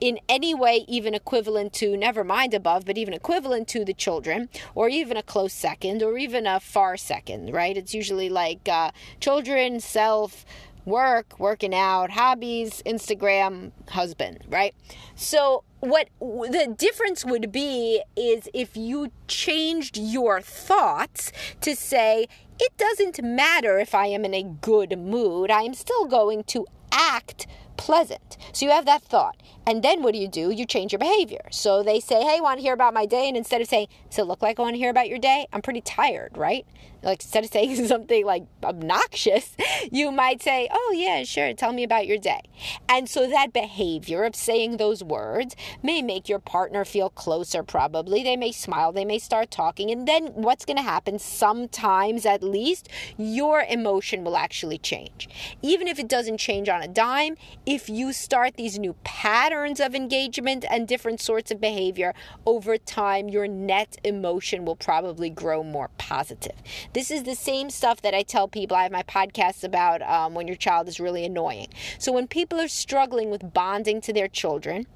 in 0.00 0.18
any 0.28 0.54
way 0.54 0.84
even 0.88 1.14
equivalent 1.14 1.74
to, 1.74 1.96
never 1.98 2.24
mind 2.24 2.54
above, 2.54 2.86
but 2.86 2.96
even 2.96 3.12
equivalent 3.12 3.68
to 3.68 3.84
the 3.84 3.94
children, 3.94 4.48
or 4.74 4.88
even 4.88 5.18
a 5.18 5.22
close 5.22 5.52
second, 5.52 6.02
or 6.02 6.16
even 6.16 6.46
a 6.46 6.60
far 6.60 6.96
second, 6.96 7.52
right? 7.52 7.76
It's 7.76 7.92
usually 7.92 8.30
like 8.30 8.68
uh, 8.68 8.90
children, 9.20 9.80
self, 9.80 10.46
work, 10.84 11.38
working 11.38 11.74
out, 11.74 12.10
hobbies, 12.10 12.82
Instagram, 12.84 13.72
husband, 13.88 14.44
right? 14.48 14.74
So, 15.14 15.64
what 15.80 16.08
the 16.20 16.74
difference 16.76 17.24
would 17.24 17.50
be 17.50 18.02
is 18.16 18.48
if 18.54 18.76
you 18.76 19.10
changed 19.26 19.98
your 19.98 20.40
thoughts 20.40 21.32
to 21.60 21.74
say, 21.74 22.28
it 22.60 22.76
doesn't 22.76 23.22
matter 23.22 23.78
if 23.78 23.94
I 23.94 24.06
am 24.06 24.24
in 24.24 24.34
a 24.34 24.44
good 24.44 24.96
mood, 24.98 25.50
I 25.50 25.62
am 25.62 25.74
still 25.74 26.06
going 26.06 26.44
to 26.44 26.66
act 26.92 27.46
pleasant. 27.76 28.36
So 28.52 28.66
you 28.66 28.72
have 28.72 28.86
that 28.86 29.02
thought. 29.02 29.36
And 29.66 29.82
then 29.82 30.02
what 30.02 30.12
do 30.12 30.18
you 30.18 30.28
do? 30.28 30.50
You 30.50 30.66
change 30.66 30.92
your 30.92 30.98
behavior. 30.98 31.42
So 31.50 31.82
they 31.82 32.00
say, 32.00 32.22
hey, 32.22 32.40
want 32.40 32.58
to 32.58 32.62
hear 32.62 32.74
about 32.74 32.94
my 32.94 33.06
day? 33.06 33.28
And 33.28 33.36
instead 33.36 33.60
of 33.60 33.68
saying, 33.68 33.88
does 34.10 34.18
it 34.18 34.26
look 34.26 34.42
like 34.42 34.58
I 34.58 34.62
want 34.62 34.74
to 34.74 34.78
hear 34.78 34.90
about 34.90 35.08
your 35.08 35.18
day? 35.18 35.46
I'm 35.52 35.62
pretty 35.62 35.80
tired, 35.80 36.36
right? 36.36 36.66
Like 37.02 37.22
instead 37.22 37.44
of 37.44 37.50
saying 37.50 37.86
something 37.86 38.24
like 38.24 38.44
obnoxious, 38.62 39.56
you 39.92 40.10
might 40.10 40.42
say, 40.42 40.68
oh, 40.70 40.94
yeah, 40.96 41.22
sure, 41.24 41.52
tell 41.54 41.72
me 41.72 41.82
about 41.84 42.06
your 42.06 42.18
day. 42.18 42.42
And 42.88 43.08
so 43.08 43.28
that 43.28 43.52
behavior 43.52 44.24
of 44.24 44.34
saying 44.34 44.76
those 44.76 45.02
words 45.02 45.56
may 45.82 46.02
make 46.02 46.28
your 46.28 46.38
partner 46.38 46.84
feel 46.84 47.10
closer, 47.10 47.62
probably. 47.62 48.22
They 48.22 48.36
may 48.36 48.52
smile, 48.52 48.92
they 48.92 49.04
may 49.04 49.18
start 49.18 49.50
talking. 49.50 49.90
And 49.90 50.06
then 50.06 50.28
what's 50.28 50.64
going 50.64 50.76
to 50.76 50.82
happen, 50.82 51.18
sometimes 51.18 52.26
at 52.26 52.42
least, 52.42 52.88
your 53.16 53.62
emotion 53.68 54.24
will 54.24 54.36
actually 54.36 54.78
change. 54.78 55.28
Even 55.62 55.88
if 55.88 55.98
it 55.98 56.08
doesn't 56.08 56.38
change 56.38 56.68
on 56.68 56.82
a 56.82 56.88
dime, 56.88 57.36
if 57.64 57.88
you 57.88 58.12
start 58.12 58.56
these 58.56 58.78
new 58.78 58.94
patterns 59.04 59.78
of 59.78 59.94
engagement 59.94 60.64
and 60.68 60.88
different 60.88 61.20
sorts 61.20 61.50
of 61.50 61.60
behavior 61.60 62.12
over 62.44 62.76
time, 62.76 63.28
your 63.28 63.46
net 63.46 63.96
emotion 64.02 64.64
will 64.64 64.76
probably 64.76 65.30
grow 65.30 65.62
more 65.62 65.90
positive. 65.98 66.56
This 66.92 67.10
is 67.10 67.22
the 67.22 67.36
same 67.36 67.70
stuff 67.70 68.02
that 68.02 68.14
I 68.14 68.22
tell 68.22 68.48
people. 68.48 68.76
I 68.76 68.82
have 68.82 68.92
my 68.92 69.04
podcast 69.04 69.62
about 69.62 70.02
um, 70.02 70.34
when 70.34 70.48
your 70.48 70.56
child 70.56 70.88
is 70.88 70.98
really 70.98 71.24
annoying. 71.24 71.68
So 71.98 72.12
when 72.12 72.26
people 72.26 72.60
are 72.60 72.68
struggling 72.68 73.30
with 73.30 73.52
bonding 73.52 74.00
to 74.02 74.12
their 74.12 74.28
children, 74.28 74.86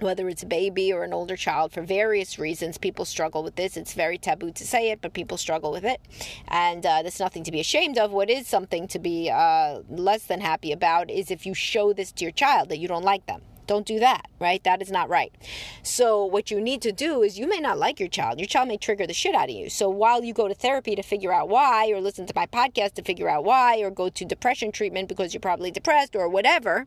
whether 0.00 0.28
it's 0.28 0.42
a 0.42 0.46
baby 0.46 0.92
or 0.92 1.04
an 1.04 1.12
older 1.12 1.36
child, 1.36 1.72
for 1.72 1.82
various 1.82 2.38
reasons, 2.38 2.78
people 2.78 3.04
struggle 3.04 3.42
with 3.42 3.56
this. 3.56 3.76
It's 3.76 3.94
very 3.94 4.18
taboo 4.18 4.52
to 4.52 4.66
say 4.66 4.90
it, 4.90 5.00
but 5.00 5.12
people 5.12 5.36
struggle 5.36 5.72
with 5.72 5.84
it. 5.84 6.00
And 6.48 6.84
uh, 6.84 7.02
there's 7.02 7.20
nothing 7.20 7.44
to 7.44 7.52
be 7.52 7.60
ashamed 7.60 7.98
of. 7.98 8.10
What 8.10 8.30
is 8.30 8.46
something 8.46 8.88
to 8.88 8.98
be 8.98 9.30
uh, 9.30 9.80
less 9.88 10.24
than 10.24 10.40
happy 10.40 10.72
about 10.72 11.10
is 11.10 11.30
if 11.30 11.46
you 11.46 11.54
show 11.54 11.92
this 11.92 12.12
to 12.12 12.24
your 12.24 12.32
child 12.32 12.68
that 12.68 12.78
you 12.78 12.88
don't 12.88 13.04
like 13.04 13.26
them. 13.26 13.42
Don't 13.66 13.86
do 13.86 13.98
that, 13.98 14.28
right? 14.38 14.62
That 14.64 14.80
is 14.80 14.90
not 14.90 15.08
right. 15.08 15.32
So, 15.82 16.24
what 16.24 16.50
you 16.50 16.60
need 16.60 16.82
to 16.82 16.92
do 16.92 17.22
is 17.22 17.38
you 17.38 17.48
may 17.48 17.58
not 17.58 17.78
like 17.78 17.98
your 17.98 18.08
child. 18.08 18.38
Your 18.38 18.46
child 18.46 18.68
may 18.68 18.76
trigger 18.76 19.06
the 19.06 19.14
shit 19.14 19.34
out 19.34 19.48
of 19.48 19.54
you. 19.54 19.68
So, 19.68 19.90
while 19.90 20.22
you 20.22 20.32
go 20.32 20.48
to 20.48 20.54
therapy 20.54 20.94
to 20.94 21.02
figure 21.02 21.32
out 21.32 21.48
why, 21.48 21.90
or 21.90 22.00
listen 22.00 22.26
to 22.26 22.32
my 22.34 22.46
podcast 22.46 22.94
to 22.94 23.02
figure 23.02 23.28
out 23.28 23.44
why, 23.44 23.78
or 23.78 23.90
go 23.90 24.08
to 24.08 24.24
depression 24.24 24.72
treatment 24.72 25.08
because 25.08 25.34
you're 25.34 25.40
probably 25.40 25.70
depressed 25.70 26.14
or 26.14 26.28
whatever, 26.28 26.86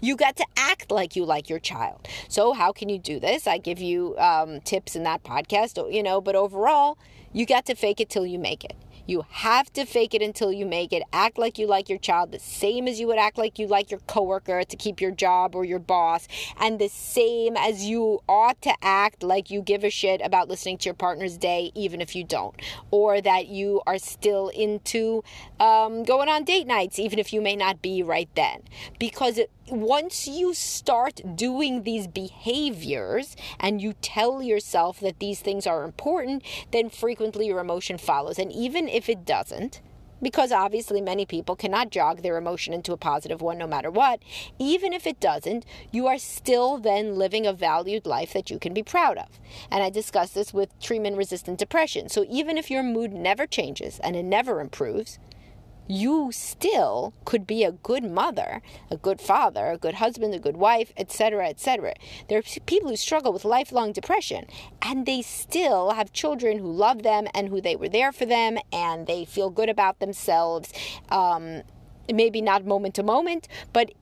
you 0.00 0.16
got 0.16 0.36
to 0.36 0.46
act 0.56 0.90
like 0.90 1.16
you 1.16 1.24
like 1.24 1.48
your 1.48 1.60
child. 1.60 2.06
So, 2.28 2.52
how 2.52 2.72
can 2.72 2.88
you 2.88 2.98
do 2.98 3.18
this? 3.18 3.46
I 3.46 3.58
give 3.58 3.80
you 3.80 4.16
um, 4.18 4.60
tips 4.60 4.94
in 4.96 5.04
that 5.04 5.22
podcast, 5.22 5.92
you 5.92 6.02
know, 6.02 6.20
but 6.20 6.34
overall, 6.34 6.98
you 7.32 7.46
got 7.46 7.64
to 7.66 7.74
fake 7.74 8.00
it 8.00 8.10
till 8.10 8.26
you 8.26 8.38
make 8.38 8.64
it. 8.64 8.76
You 9.12 9.26
have 9.28 9.70
to 9.74 9.84
fake 9.84 10.14
it 10.14 10.22
until 10.22 10.50
you 10.50 10.64
make 10.64 10.90
it. 10.90 11.02
Act 11.12 11.36
like 11.36 11.58
you 11.58 11.66
like 11.66 11.90
your 11.90 11.98
child 11.98 12.32
the 12.32 12.38
same 12.38 12.88
as 12.88 12.98
you 12.98 13.06
would 13.08 13.18
act 13.18 13.36
like 13.36 13.58
you 13.58 13.66
like 13.66 13.90
your 13.90 14.00
coworker 14.06 14.64
to 14.64 14.74
keep 14.74 15.02
your 15.02 15.10
job 15.10 15.54
or 15.54 15.66
your 15.66 15.78
boss, 15.78 16.26
and 16.58 16.78
the 16.78 16.88
same 16.88 17.54
as 17.54 17.84
you 17.84 18.20
ought 18.26 18.62
to 18.62 18.72
act 18.80 19.22
like 19.22 19.50
you 19.50 19.60
give 19.60 19.84
a 19.84 19.90
shit 19.90 20.22
about 20.24 20.48
listening 20.48 20.78
to 20.78 20.86
your 20.86 20.94
partner's 20.94 21.36
day, 21.36 21.70
even 21.74 22.00
if 22.00 22.16
you 22.16 22.24
don't, 22.24 22.54
or 22.90 23.20
that 23.20 23.48
you 23.48 23.82
are 23.86 23.98
still 23.98 24.48
into 24.48 25.22
um, 25.60 26.04
going 26.04 26.30
on 26.30 26.44
date 26.44 26.66
nights, 26.66 26.98
even 26.98 27.18
if 27.18 27.34
you 27.34 27.42
may 27.42 27.54
not 27.54 27.82
be 27.82 28.02
right 28.02 28.30
then. 28.34 28.62
Because 28.98 29.36
it, 29.36 29.50
once 29.72 30.28
you 30.28 30.52
start 30.54 31.20
doing 31.34 31.82
these 31.82 32.06
behaviors 32.06 33.34
and 33.58 33.80
you 33.80 33.94
tell 33.94 34.42
yourself 34.42 35.00
that 35.00 35.18
these 35.18 35.40
things 35.40 35.66
are 35.66 35.84
important, 35.84 36.42
then 36.70 36.90
frequently 36.90 37.46
your 37.46 37.58
emotion 37.58 37.98
follows. 37.98 38.38
And 38.38 38.52
even 38.52 38.86
if 38.86 39.08
it 39.08 39.24
doesn't, 39.24 39.80
because 40.20 40.52
obviously 40.52 41.00
many 41.00 41.26
people 41.26 41.56
cannot 41.56 41.90
jog 41.90 42.22
their 42.22 42.36
emotion 42.36 42.72
into 42.72 42.92
a 42.92 42.96
positive 42.96 43.42
one 43.42 43.58
no 43.58 43.66
matter 43.66 43.90
what, 43.90 44.20
even 44.58 44.92
if 44.92 45.06
it 45.06 45.18
doesn't, 45.18 45.64
you 45.90 46.06
are 46.06 46.18
still 46.18 46.78
then 46.78 47.16
living 47.16 47.46
a 47.46 47.52
valued 47.52 48.06
life 48.06 48.32
that 48.32 48.50
you 48.50 48.58
can 48.58 48.72
be 48.72 48.82
proud 48.82 49.18
of. 49.18 49.40
And 49.70 49.82
I 49.82 49.90
discussed 49.90 50.34
this 50.34 50.54
with 50.54 50.78
treatment 50.80 51.16
resistant 51.16 51.58
depression. 51.58 52.08
So 52.08 52.24
even 52.30 52.56
if 52.56 52.70
your 52.70 52.84
mood 52.84 53.12
never 53.12 53.46
changes 53.46 53.98
and 53.98 54.14
it 54.14 54.24
never 54.24 54.60
improves, 54.60 55.18
you 55.88 56.30
still 56.32 57.12
could 57.24 57.46
be 57.46 57.64
a 57.64 57.72
good 57.72 58.04
mother, 58.04 58.62
a 58.90 58.96
good 58.96 59.20
father, 59.20 59.70
a 59.70 59.78
good 59.78 59.94
husband, 59.94 60.34
a 60.34 60.38
good 60.38 60.56
wife, 60.56 60.92
etc., 60.96 61.48
etc. 61.48 61.94
There 62.28 62.38
are 62.38 62.42
people 62.66 62.90
who 62.90 62.96
struggle 62.96 63.32
with 63.32 63.44
lifelong 63.44 63.92
depression 63.92 64.46
and 64.80 65.06
they 65.06 65.22
still 65.22 65.90
have 65.90 66.12
children 66.12 66.58
who 66.58 66.72
love 66.72 67.02
them 67.02 67.26
and 67.34 67.48
who 67.48 67.60
they 67.60 67.76
were 67.76 67.88
there 67.88 68.12
for 68.12 68.26
them 68.26 68.58
and 68.72 69.06
they 69.06 69.24
feel 69.24 69.50
good 69.50 69.68
about 69.68 69.98
themselves. 69.98 70.72
Um, 71.10 71.62
maybe 72.12 72.40
not 72.40 72.64
moment 72.64 72.94
to 72.96 73.02
moment, 73.02 73.48
but 73.72 73.92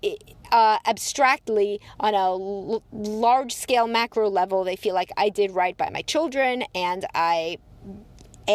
uh, 0.52 0.78
abstractly 0.86 1.80
on 1.98 2.14
a 2.14 2.18
l- 2.18 2.82
large 2.92 3.54
scale 3.54 3.86
macro 3.86 4.28
level, 4.28 4.64
they 4.64 4.76
feel 4.76 4.94
like 4.94 5.10
I 5.16 5.28
did 5.28 5.50
right 5.52 5.76
by 5.76 5.90
my 5.90 6.02
children 6.02 6.64
and 6.74 7.06
I 7.14 7.58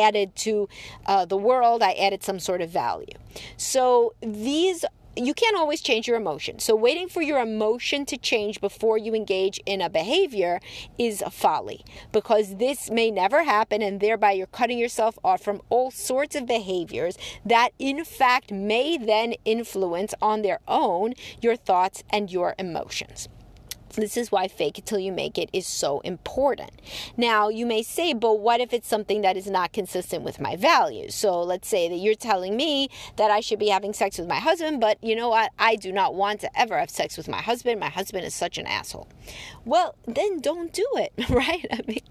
added 0.02 0.36
to 0.38 0.70
uh, 1.06 1.26
the 1.26 1.38
world, 1.38 1.82
I 1.82 1.94
added 1.94 2.24
some 2.24 2.40
sort 2.40 2.62
of 2.62 2.70
value. 2.70 3.18
So 3.58 4.14
these 4.22 4.86
you 5.18 5.34
can't 5.34 5.56
always 5.56 5.82
change 5.82 6.08
your 6.08 6.18
emotion. 6.18 6.60
So 6.60 6.76
waiting 6.76 7.08
for 7.08 7.22
your 7.22 7.40
emotion 7.40 8.06
to 8.08 8.18
change 8.18 8.60
before 8.60 8.98
you 8.98 9.16
engage 9.16 9.62
in 9.66 9.82
a 9.82 9.90
behavior 9.90 10.60
is 10.98 11.22
a 11.22 11.30
folly 11.30 11.86
because 12.12 12.58
this 12.58 12.90
may 12.90 13.12
never 13.12 13.44
happen 13.44 13.82
and 13.82 14.00
thereby 14.00 14.34
you're 14.34 14.48
cutting 14.48 14.78
yourself 14.78 15.18
off 15.24 15.42
from 15.42 15.62
all 15.70 15.90
sorts 15.92 16.36
of 16.36 16.46
behaviors 16.46 17.18
that 17.46 17.70
in 17.80 18.04
fact 18.04 18.52
may 18.52 18.98
then 18.98 19.36
influence 19.46 20.14
on 20.22 20.42
their 20.42 20.60
own 20.68 21.14
your 21.42 21.56
thoughts 21.56 22.04
and 22.10 22.32
your 22.32 22.56
emotions. 22.60 23.30
This 23.96 24.18
is 24.18 24.32
why 24.32 24.48
fake 24.48 24.78
it 24.78 24.86
till 24.86 25.00
you 25.00 25.12
make 25.12 25.38
it 25.38 25.50
is 25.54 25.68
so 25.68 26.00
important. 26.02 26.72
Now, 27.18 27.50
you 27.50 27.66
may 27.66 27.82
say, 27.84 28.14
but 28.14 28.40
what 28.40 28.60
if 28.60 28.74
it's 28.74 28.88
something 28.88 29.22
that 29.22 29.38
is 29.38 29.48
not 29.48 29.74
consistent 29.74 30.24
with 30.24 30.40
my 30.40 30.56
values? 30.56 31.16
So 31.16 31.42
let's 31.42 31.68
say 31.68 31.90
that 31.90 31.96
you're 31.96 32.16
telling 32.16 32.56
me 32.56 32.90
that 33.16 33.32
I 33.32 33.40
should 33.40 33.60
be 33.60 33.70
having 33.70 33.94
sex 33.94 34.18
with 34.18 34.28
my 34.28 34.40
husband, 34.40 34.82
but 34.82 35.04
you 35.04 35.16
know 35.16 35.30
what? 35.30 35.52
I 35.58 35.76
do 35.76 35.92
not 35.92 36.16
want 36.16 36.42
to 36.42 36.60
ever 36.60 36.78
have 36.78 36.90
sex 36.90 37.18
with 37.18 37.28
my 37.28 37.42
husband. 37.42 37.80
My 37.80 37.90
husband 37.90 38.26
is 38.26 38.34
such 38.34 38.58
an 38.58 38.68
asshole. 38.68 39.08
Well, 39.64 39.96
then 40.06 40.40
don't 40.40 40.72
do 40.72 40.86
it, 40.96 41.14
right? 41.30 41.66
I 41.72 41.82
mean, 41.88 42.02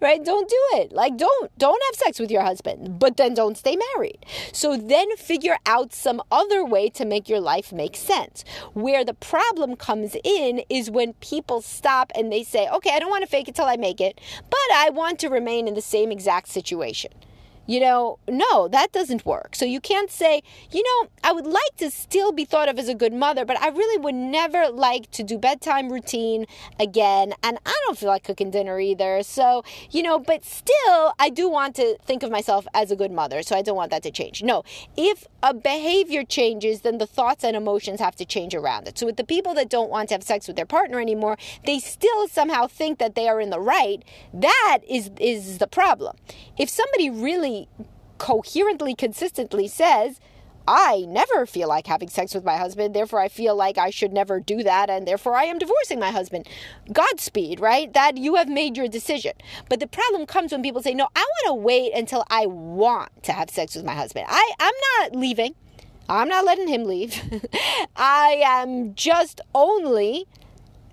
right? 0.00 0.24
Don't 0.24 0.48
do 0.48 0.62
it. 0.74 0.92
Like 0.92 1.16
don't 1.16 1.56
don't 1.58 1.82
have 1.86 1.96
sex 1.96 2.18
with 2.18 2.30
your 2.30 2.42
husband, 2.42 2.98
but 2.98 3.16
then 3.16 3.34
don't 3.34 3.58
stay 3.58 3.76
married. 3.94 4.24
So 4.52 4.76
then 4.76 5.16
figure 5.16 5.58
out 5.66 5.92
some 5.92 6.22
other 6.30 6.64
way 6.64 6.88
to 6.90 7.04
make 7.04 7.28
your 7.28 7.40
life 7.40 7.72
make 7.72 7.96
sense. 7.96 8.44
Where 8.72 9.04
the 9.04 9.14
problem 9.14 9.76
comes 9.76 10.16
in 10.24 10.62
is 10.68 10.90
when 10.90 11.14
people 11.24 11.62
stop 11.62 12.12
and 12.14 12.30
they 12.30 12.42
say, 12.42 12.68
okay, 12.68 12.90
I 12.92 12.98
don't 12.98 13.08
want 13.08 13.24
to 13.24 13.30
fake 13.30 13.48
it 13.48 13.54
till 13.54 13.64
I 13.64 13.76
make 13.76 14.00
it, 14.00 14.20
but 14.50 14.58
I 14.74 14.90
want 14.90 15.18
to 15.20 15.28
remain 15.28 15.66
in 15.66 15.74
the 15.74 15.80
same 15.80 16.12
exact 16.12 16.48
situation. 16.48 17.12
You 17.66 17.80
know, 17.80 18.18
no, 18.28 18.68
that 18.68 18.92
doesn't 18.92 19.24
work. 19.24 19.54
So 19.54 19.64
you 19.64 19.80
can't 19.80 20.10
say, 20.10 20.42
you 20.70 20.82
know, 20.82 21.10
I 21.22 21.32
would 21.32 21.46
like 21.46 21.76
to 21.78 21.90
still 21.90 22.32
be 22.32 22.44
thought 22.44 22.68
of 22.68 22.78
as 22.78 22.88
a 22.88 22.94
good 22.94 23.12
mother, 23.12 23.44
but 23.44 23.58
I 23.60 23.68
really 23.68 23.98
would 23.98 24.14
never 24.14 24.68
like 24.68 25.10
to 25.12 25.22
do 25.22 25.38
bedtime 25.38 25.90
routine 25.90 26.46
again. 26.78 27.32
And 27.42 27.58
I 27.64 27.74
don't 27.86 27.96
feel 27.96 28.10
like 28.10 28.24
cooking 28.24 28.50
dinner 28.50 28.78
either. 28.78 29.22
So, 29.22 29.64
you 29.90 30.02
know, 30.02 30.18
but 30.18 30.44
still, 30.44 31.14
I 31.18 31.30
do 31.30 31.48
want 31.48 31.76
to 31.76 31.96
think 32.04 32.22
of 32.22 32.30
myself 32.30 32.66
as 32.74 32.90
a 32.90 32.96
good 32.96 33.12
mother. 33.12 33.42
So 33.42 33.56
I 33.56 33.62
don't 33.62 33.76
want 33.76 33.90
that 33.92 34.02
to 34.02 34.10
change. 34.10 34.42
No, 34.42 34.62
if 34.96 35.26
a 35.42 35.54
behavior 35.54 36.24
changes, 36.24 36.82
then 36.82 36.98
the 36.98 37.06
thoughts 37.06 37.44
and 37.44 37.56
emotions 37.56 38.00
have 38.00 38.16
to 38.16 38.24
change 38.24 38.54
around 38.54 38.88
it. 38.88 38.98
So 38.98 39.06
with 39.06 39.16
the 39.16 39.24
people 39.24 39.54
that 39.54 39.70
don't 39.70 39.90
want 39.90 40.10
to 40.10 40.14
have 40.14 40.22
sex 40.22 40.46
with 40.46 40.56
their 40.56 40.66
partner 40.66 41.00
anymore, 41.00 41.38
they 41.64 41.78
still 41.78 42.28
somehow 42.28 42.66
think 42.66 42.98
that 42.98 43.14
they 43.14 43.28
are 43.28 43.40
in 43.40 43.50
the 43.50 43.60
right. 43.60 44.04
That 44.34 44.80
is, 44.88 45.10
is 45.18 45.58
the 45.58 45.66
problem. 45.66 46.16
If 46.58 46.68
somebody 46.68 47.08
really 47.08 47.53
coherently, 48.18 48.94
consistently 48.94 49.68
says, 49.68 50.20
I 50.66 51.04
never 51.06 51.44
feel 51.44 51.68
like 51.68 51.86
having 51.86 52.08
sex 52.08 52.34
with 52.34 52.44
my 52.44 52.56
husband, 52.56 52.94
therefore 52.94 53.20
I 53.20 53.28
feel 53.28 53.54
like 53.54 53.76
I 53.76 53.90
should 53.90 54.12
never 54.12 54.40
do 54.40 54.62
that, 54.62 54.88
and 54.88 55.06
therefore 55.06 55.36
I 55.36 55.44
am 55.44 55.58
divorcing 55.58 56.00
my 56.00 56.10
husband. 56.10 56.48
Godspeed, 56.90 57.60
right? 57.60 57.92
That 57.92 58.16
you 58.16 58.36
have 58.36 58.48
made 58.48 58.76
your 58.76 58.88
decision. 58.88 59.32
But 59.68 59.80
the 59.80 59.86
problem 59.86 60.24
comes 60.24 60.52
when 60.52 60.62
people 60.62 60.82
say, 60.82 60.94
No, 60.94 61.08
I 61.14 61.20
want 61.20 61.46
to 61.46 61.62
wait 61.62 61.92
until 61.92 62.24
I 62.30 62.46
want 62.46 63.10
to 63.24 63.32
have 63.32 63.50
sex 63.50 63.74
with 63.74 63.84
my 63.84 63.94
husband. 63.94 64.26
I, 64.28 64.52
I'm 64.58 64.74
not 64.98 65.16
leaving. 65.20 65.54
I'm 66.08 66.28
not 66.28 66.44
letting 66.44 66.68
him 66.68 66.84
leave. 66.84 67.20
I 67.96 68.42
am 68.44 68.94
just 68.94 69.40
only 69.54 70.26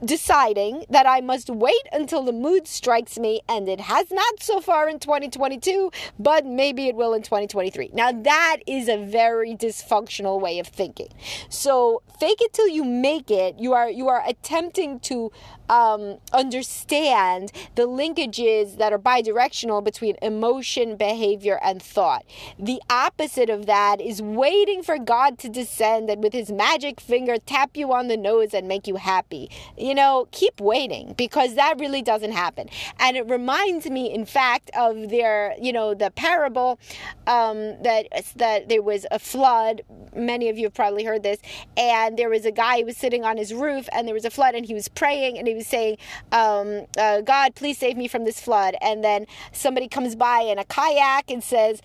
deciding 0.03 0.85
that 0.89 1.05
I 1.07 1.21
must 1.21 1.49
wait 1.49 1.81
until 1.91 2.23
the 2.23 2.31
mood 2.31 2.67
strikes 2.67 3.17
me, 3.17 3.41
and 3.47 3.67
it 3.69 3.81
has 3.81 4.11
not 4.11 4.41
so 4.41 4.59
far 4.59 4.89
in 4.89 4.99
2022, 4.99 5.91
but 6.19 6.45
maybe 6.45 6.87
it 6.87 6.95
will 6.95 7.13
in 7.13 7.21
2023. 7.21 7.91
Now, 7.93 8.11
that 8.11 8.57
is 8.65 8.87
a 8.87 8.97
very 8.97 9.55
dysfunctional 9.55 10.39
way 10.39 10.59
of 10.59 10.67
thinking. 10.67 11.09
So, 11.49 12.01
fake 12.19 12.41
it 12.41 12.53
till 12.53 12.67
you 12.67 12.83
make 12.83 13.31
it. 13.31 13.59
You 13.59 13.73
are 13.73 13.89
you 13.89 14.07
are 14.07 14.23
attempting 14.27 14.99
to 15.01 15.31
um, 15.71 16.17
understand 16.33 17.51
the 17.75 17.87
linkages 17.87 18.77
that 18.77 18.91
are 18.91 18.99
bidirectional 18.99 19.83
between 19.83 20.17
emotion, 20.21 20.97
behavior, 20.97 21.59
and 21.63 21.81
thought. 21.81 22.25
The 22.59 22.81
opposite 22.89 23.49
of 23.49 23.65
that 23.67 24.01
is 24.01 24.21
waiting 24.21 24.83
for 24.83 24.99
God 24.99 25.39
to 25.39 25.49
descend 25.49 26.09
and 26.09 26.21
with 26.21 26.33
his 26.33 26.51
magic 26.51 26.99
finger 26.99 27.37
tap 27.37 27.77
you 27.77 27.93
on 27.93 28.09
the 28.09 28.17
nose 28.17 28.53
and 28.53 28.67
make 28.67 28.85
you 28.85 28.97
happy. 28.97 29.49
You 29.77 29.90
know, 29.95 30.27
keep 30.31 30.59
waiting 30.59 31.13
because 31.17 31.55
that 31.55 31.79
really 31.79 32.01
doesn't 32.01 32.31
happen. 32.31 32.69
And 32.99 33.17
it 33.17 33.27
reminds 33.29 33.89
me, 33.89 34.13
in 34.13 34.25
fact, 34.25 34.69
of 34.77 35.09
their, 35.09 35.55
you 35.61 35.73
know, 35.73 35.93
the 35.93 36.11
parable 36.11 36.79
um, 37.27 37.81
that 37.83 38.07
that 38.35 38.69
there 38.69 38.81
was 38.81 39.05
a 39.11 39.19
flood. 39.19 39.81
Many 40.15 40.49
of 40.49 40.57
you 40.57 40.65
have 40.65 40.73
probably 40.73 41.03
heard 41.03 41.23
this, 41.23 41.39
and 41.77 42.17
there 42.17 42.29
was 42.29 42.45
a 42.45 42.51
guy 42.51 42.79
who 42.79 42.85
was 42.85 42.97
sitting 42.97 43.23
on 43.23 43.37
his 43.37 43.53
roof, 43.53 43.87
and 43.93 44.07
there 44.07 44.15
was 44.15 44.25
a 44.25 44.29
flood, 44.29 44.55
and 44.55 44.65
he 44.65 44.73
was 44.73 44.87
praying, 44.87 45.37
and 45.37 45.47
he 45.47 45.55
was 45.55 45.67
saying, 45.67 45.97
um, 46.31 46.85
uh, 46.97 47.21
"God, 47.21 47.55
please 47.55 47.77
save 47.77 47.97
me 47.97 48.07
from 48.07 48.25
this 48.25 48.39
flood." 48.39 48.75
And 48.81 49.03
then 49.03 49.25
somebody 49.51 49.87
comes 49.87 50.15
by 50.15 50.41
in 50.41 50.59
a 50.59 50.65
kayak 50.65 51.29
and 51.29 51.43
says, 51.43 51.81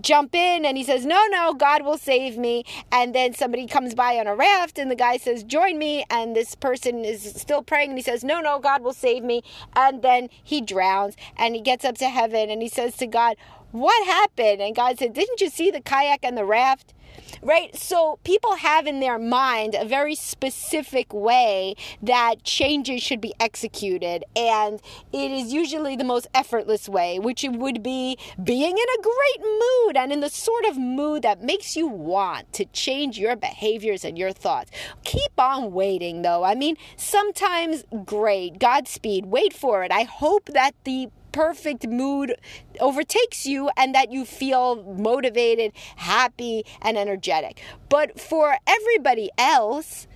jump 0.00 0.34
in 0.34 0.64
and 0.64 0.76
he 0.76 0.84
says 0.84 1.04
no 1.04 1.26
no 1.30 1.54
god 1.54 1.84
will 1.84 1.98
save 1.98 2.38
me. 2.38 2.64
And 2.90 3.14
then 3.14 3.34
somebody 3.34 3.66
comes 3.66 3.94
by 3.94 4.18
on 4.18 4.26
a 4.26 4.34
raft 4.34 4.78
and 4.78 4.90
the 4.90 4.96
guy 4.96 5.16
says 5.16 5.42
join 5.42 5.78
me. 5.78 6.04
And 6.10 6.34
this 6.36 6.54
person 6.54 7.04
is 7.04 7.22
still 7.34 7.62
praying 7.62 7.90
and 7.90 7.98
he 7.98 8.02
says 8.02 8.24
no 8.24 8.40
no 8.40 8.58
god 8.58 8.82
will 8.82 8.92
save 8.92 9.22
me. 9.22 9.42
And 9.74 10.02
then 10.02 10.28
he 10.42 10.60
drowns 10.60 11.16
and 11.36 11.54
he 11.54 11.60
gets 11.60 11.84
up 11.84 11.96
to 11.98 12.08
heaven 12.08 12.50
and 12.50 12.62
he 12.62 12.68
says 12.68 12.96
to 12.98 13.06
god 13.06 13.36
what 13.72 14.06
happened 14.06 14.60
and 14.60 14.76
god 14.76 14.98
said 14.98 15.12
didn't 15.12 15.40
you 15.40 15.50
see 15.50 15.70
the 15.70 15.80
kayak 15.80 16.20
and 16.22 16.36
the 16.36 16.44
raft 16.44 16.94
right? 17.42 17.76
So 17.76 18.18
people 18.24 18.56
have 18.56 18.86
in 18.86 19.00
their 19.00 19.18
mind 19.18 19.74
a 19.74 19.84
very 19.84 20.14
specific 20.14 21.12
way 21.12 21.74
that 22.02 22.44
changes 22.44 23.02
should 23.02 23.20
be 23.20 23.34
executed, 23.40 24.24
and 24.36 24.80
it 25.12 25.30
is 25.30 25.52
usually 25.52 25.96
the 25.96 26.04
most 26.04 26.26
effortless 26.34 26.88
way, 26.88 27.18
which 27.18 27.44
would 27.48 27.82
be 27.82 28.16
being 28.42 28.70
in 28.70 28.76
a 28.98 29.02
great 29.02 29.40
mood 29.42 29.96
and 29.96 30.12
in 30.12 30.20
the 30.20 30.30
sort 30.30 30.64
of 30.64 30.78
mood 30.78 31.22
that 31.22 31.42
makes 31.42 31.76
you 31.76 31.86
want 31.86 32.52
to 32.52 32.64
change 32.66 33.18
your 33.18 33.36
behaviors 33.36 34.04
and 34.04 34.18
your 34.18 34.32
thoughts. 34.32 34.70
Keep 35.04 35.32
on 35.38 35.72
waiting, 35.72 36.22
though. 36.22 36.44
I 36.44 36.54
mean, 36.54 36.76
sometimes 36.96 37.84
great, 38.04 38.58
Godspeed, 38.58 39.26
wait 39.26 39.52
for 39.52 39.84
it. 39.84 39.92
I 39.92 40.02
hope 40.02 40.46
that 40.46 40.74
the 40.84 41.08
perfect 41.32 41.86
mood 41.86 42.36
overtakes 42.80 43.46
you 43.46 43.70
and 43.76 43.94
that 43.94 44.12
you 44.12 44.24
feel 44.24 44.82
motivated, 44.94 45.72
happy, 45.96 46.64
and 46.80 46.96
energetic. 46.96 47.60
But 47.88 48.20
for 48.20 48.56
everybody 48.66 49.30
else, 49.38 50.06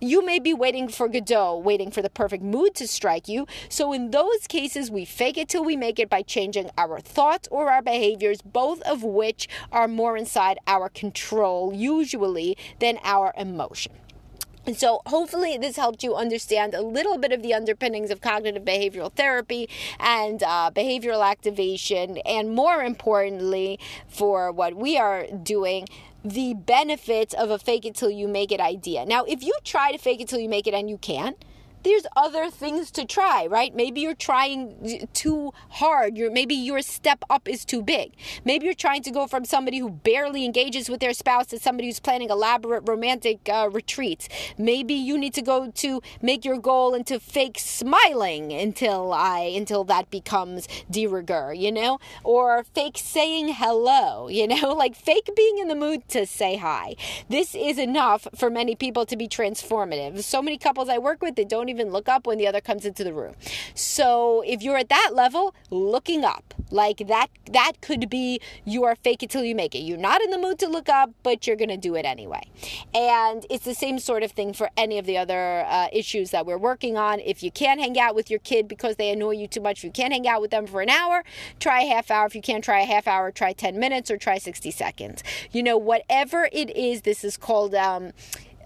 you 0.00 0.24
may 0.24 0.38
be 0.38 0.54
waiting 0.54 0.88
for 0.88 1.08
Godot, 1.08 1.58
waiting 1.58 1.90
for 1.90 2.00
the 2.00 2.08
perfect 2.08 2.42
mood 2.42 2.74
to 2.76 2.88
strike 2.88 3.28
you. 3.28 3.46
So, 3.68 3.92
in 3.92 4.10
those 4.12 4.46
cases, 4.48 4.90
we 4.90 5.04
fake 5.04 5.36
it 5.36 5.48
till 5.48 5.64
we 5.64 5.76
make 5.76 5.98
it 5.98 6.08
by 6.08 6.22
changing 6.22 6.70
our 6.78 7.00
thoughts 7.00 7.48
or 7.50 7.70
our 7.70 7.82
behaviors, 7.82 8.40
both 8.40 8.80
of 8.82 9.02
which 9.02 9.48
are 9.70 9.88
more 9.88 10.16
inside 10.16 10.58
our 10.66 10.88
control, 10.88 11.74
usually, 11.74 12.56
than 12.78 12.98
our 13.04 13.34
emotion. 13.36 13.99
And 14.70 14.78
so, 14.78 15.02
hopefully, 15.06 15.58
this 15.58 15.74
helped 15.74 16.04
you 16.04 16.14
understand 16.14 16.74
a 16.74 16.80
little 16.80 17.18
bit 17.18 17.32
of 17.32 17.42
the 17.42 17.52
underpinnings 17.52 18.12
of 18.12 18.20
cognitive 18.20 18.64
behavioral 18.64 19.12
therapy 19.12 19.68
and 19.98 20.44
uh, 20.44 20.70
behavioral 20.72 21.28
activation, 21.28 22.18
and 22.18 22.54
more 22.54 22.84
importantly, 22.84 23.80
for 24.06 24.52
what 24.52 24.76
we 24.76 24.96
are 24.96 25.26
doing, 25.26 25.88
the 26.24 26.54
benefits 26.54 27.34
of 27.34 27.50
a 27.50 27.58
fake 27.58 27.84
it 27.84 27.96
till 27.96 28.10
you 28.10 28.28
make 28.28 28.52
it 28.52 28.60
idea. 28.60 29.04
Now, 29.04 29.24
if 29.24 29.42
you 29.42 29.54
try 29.64 29.90
to 29.90 29.98
fake 29.98 30.20
it 30.20 30.28
till 30.28 30.38
you 30.38 30.48
make 30.48 30.68
it 30.68 30.74
and 30.74 30.88
you 30.88 30.98
can't, 30.98 31.36
there's 31.82 32.06
other 32.16 32.50
things 32.50 32.90
to 32.92 33.04
try, 33.04 33.46
right? 33.46 33.74
Maybe 33.74 34.00
you're 34.00 34.14
trying 34.14 35.08
too 35.14 35.52
hard. 35.70 36.16
You're, 36.16 36.30
maybe 36.30 36.54
your 36.54 36.82
step 36.82 37.24
up 37.30 37.48
is 37.48 37.64
too 37.64 37.82
big. 37.82 38.12
Maybe 38.44 38.66
you're 38.66 38.74
trying 38.74 39.02
to 39.02 39.10
go 39.10 39.26
from 39.26 39.44
somebody 39.44 39.78
who 39.78 39.90
barely 39.90 40.44
engages 40.44 40.88
with 40.88 41.00
their 41.00 41.12
spouse 41.12 41.46
to 41.46 41.58
somebody 41.58 41.88
who's 41.88 42.00
planning 42.00 42.30
elaborate 42.30 42.88
romantic 42.88 43.48
uh, 43.48 43.68
retreats. 43.70 44.28
Maybe 44.58 44.94
you 44.94 45.16
need 45.16 45.34
to 45.34 45.42
go 45.42 45.70
to 45.70 46.02
make 46.20 46.44
your 46.44 46.58
goal 46.58 46.94
into 46.94 47.18
fake 47.18 47.58
smiling 47.58 48.52
until 48.52 49.12
I 49.12 49.40
until 49.40 49.84
that 49.84 50.10
becomes 50.10 50.68
de 50.90 51.06
rigueur, 51.06 51.52
you 51.54 51.72
know, 51.72 51.98
or 52.24 52.64
fake 52.74 52.98
saying 52.98 53.54
hello, 53.54 54.28
you 54.40 54.46
know, 54.46 54.74
like 54.74 54.94
fake 54.94 55.30
being 55.34 55.58
in 55.58 55.68
the 55.68 55.74
mood 55.74 56.08
to 56.08 56.26
say 56.26 56.56
hi. 56.56 56.96
This 57.28 57.54
is 57.54 57.78
enough 57.78 58.26
for 58.34 58.50
many 58.50 58.74
people 58.74 59.06
to 59.06 59.16
be 59.16 59.28
transformative. 59.28 60.22
So 60.22 60.42
many 60.42 60.58
couples 60.58 60.88
I 60.88 60.98
work 60.98 61.22
with, 61.22 61.36
they 61.36 61.44
even 61.70 61.90
look 61.90 62.08
up 62.08 62.26
when 62.26 62.38
the 62.38 62.46
other 62.46 62.60
comes 62.60 62.84
into 62.84 63.04
the 63.04 63.14
room. 63.14 63.34
So 63.74 64.42
if 64.46 64.62
you're 64.62 64.76
at 64.76 64.88
that 64.88 65.12
level, 65.14 65.54
looking 65.70 66.24
up, 66.24 66.54
like 66.70 66.98
that 67.08 67.28
that 67.50 67.72
could 67.80 68.08
be 68.08 68.40
your 68.64 68.94
fake 68.94 69.22
it 69.22 69.30
till 69.30 69.44
you 69.44 69.54
make 69.54 69.74
it. 69.74 69.80
You're 69.80 69.98
not 69.98 70.22
in 70.22 70.30
the 70.30 70.38
mood 70.38 70.58
to 70.60 70.68
look 70.68 70.88
up, 70.88 71.10
but 71.22 71.46
you're 71.46 71.56
going 71.56 71.70
to 71.70 71.76
do 71.76 71.94
it 71.94 72.04
anyway. 72.04 72.42
And 72.94 73.44
it's 73.50 73.64
the 73.64 73.74
same 73.74 73.98
sort 73.98 74.22
of 74.22 74.32
thing 74.32 74.52
for 74.52 74.70
any 74.76 74.98
of 74.98 75.06
the 75.06 75.16
other 75.16 75.64
uh, 75.66 75.88
issues 75.92 76.30
that 76.30 76.46
we're 76.46 76.58
working 76.58 76.96
on. 76.96 77.20
If 77.20 77.42
you 77.42 77.50
can't 77.50 77.80
hang 77.80 77.98
out 77.98 78.14
with 78.14 78.30
your 78.30 78.40
kid 78.40 78.68
because 78.68 78.96
they 78.96 79.10
annoy 79.10 79.32
you 79.32 79.48
too 79.48 79.60
much, 79.60 79.78
if 79.78 79.84
you 79.84 79.90
can't 79.90 80.12
hang 80.12 80.28
out 80.28 80.40
with 80.40 80.50
them 80.50 80.66
for 80.66 80.80
an 80.80 80.90
hour, 80.90 81.24
try 81.58 81.82
a 81.82 81.88
half 81.88 82.10
hour. 82.10 82.26
If 82.26 82.34
you 82.34 82.42
can't 82.42 82.62
try 82.62 82.80
a 82.80 82.86
half 82.86 83.06
hour, 83.06 83.30
try 83.30 83.52
10 83.52 83.78
minutes 83.78 84.10
or 84.10 84.16
try 84.16 84.38
60 84.38 84.70
seconds. 84.70 85.22
You 85.50 85.62
know, 85.62 85.76
whatever 85.76 86.48
it 86.52 86.74
is, 86.76 87.02
this 87.02 87.24
is 87.24 87.36
called 87.36 87.74
um, 87.74 88.12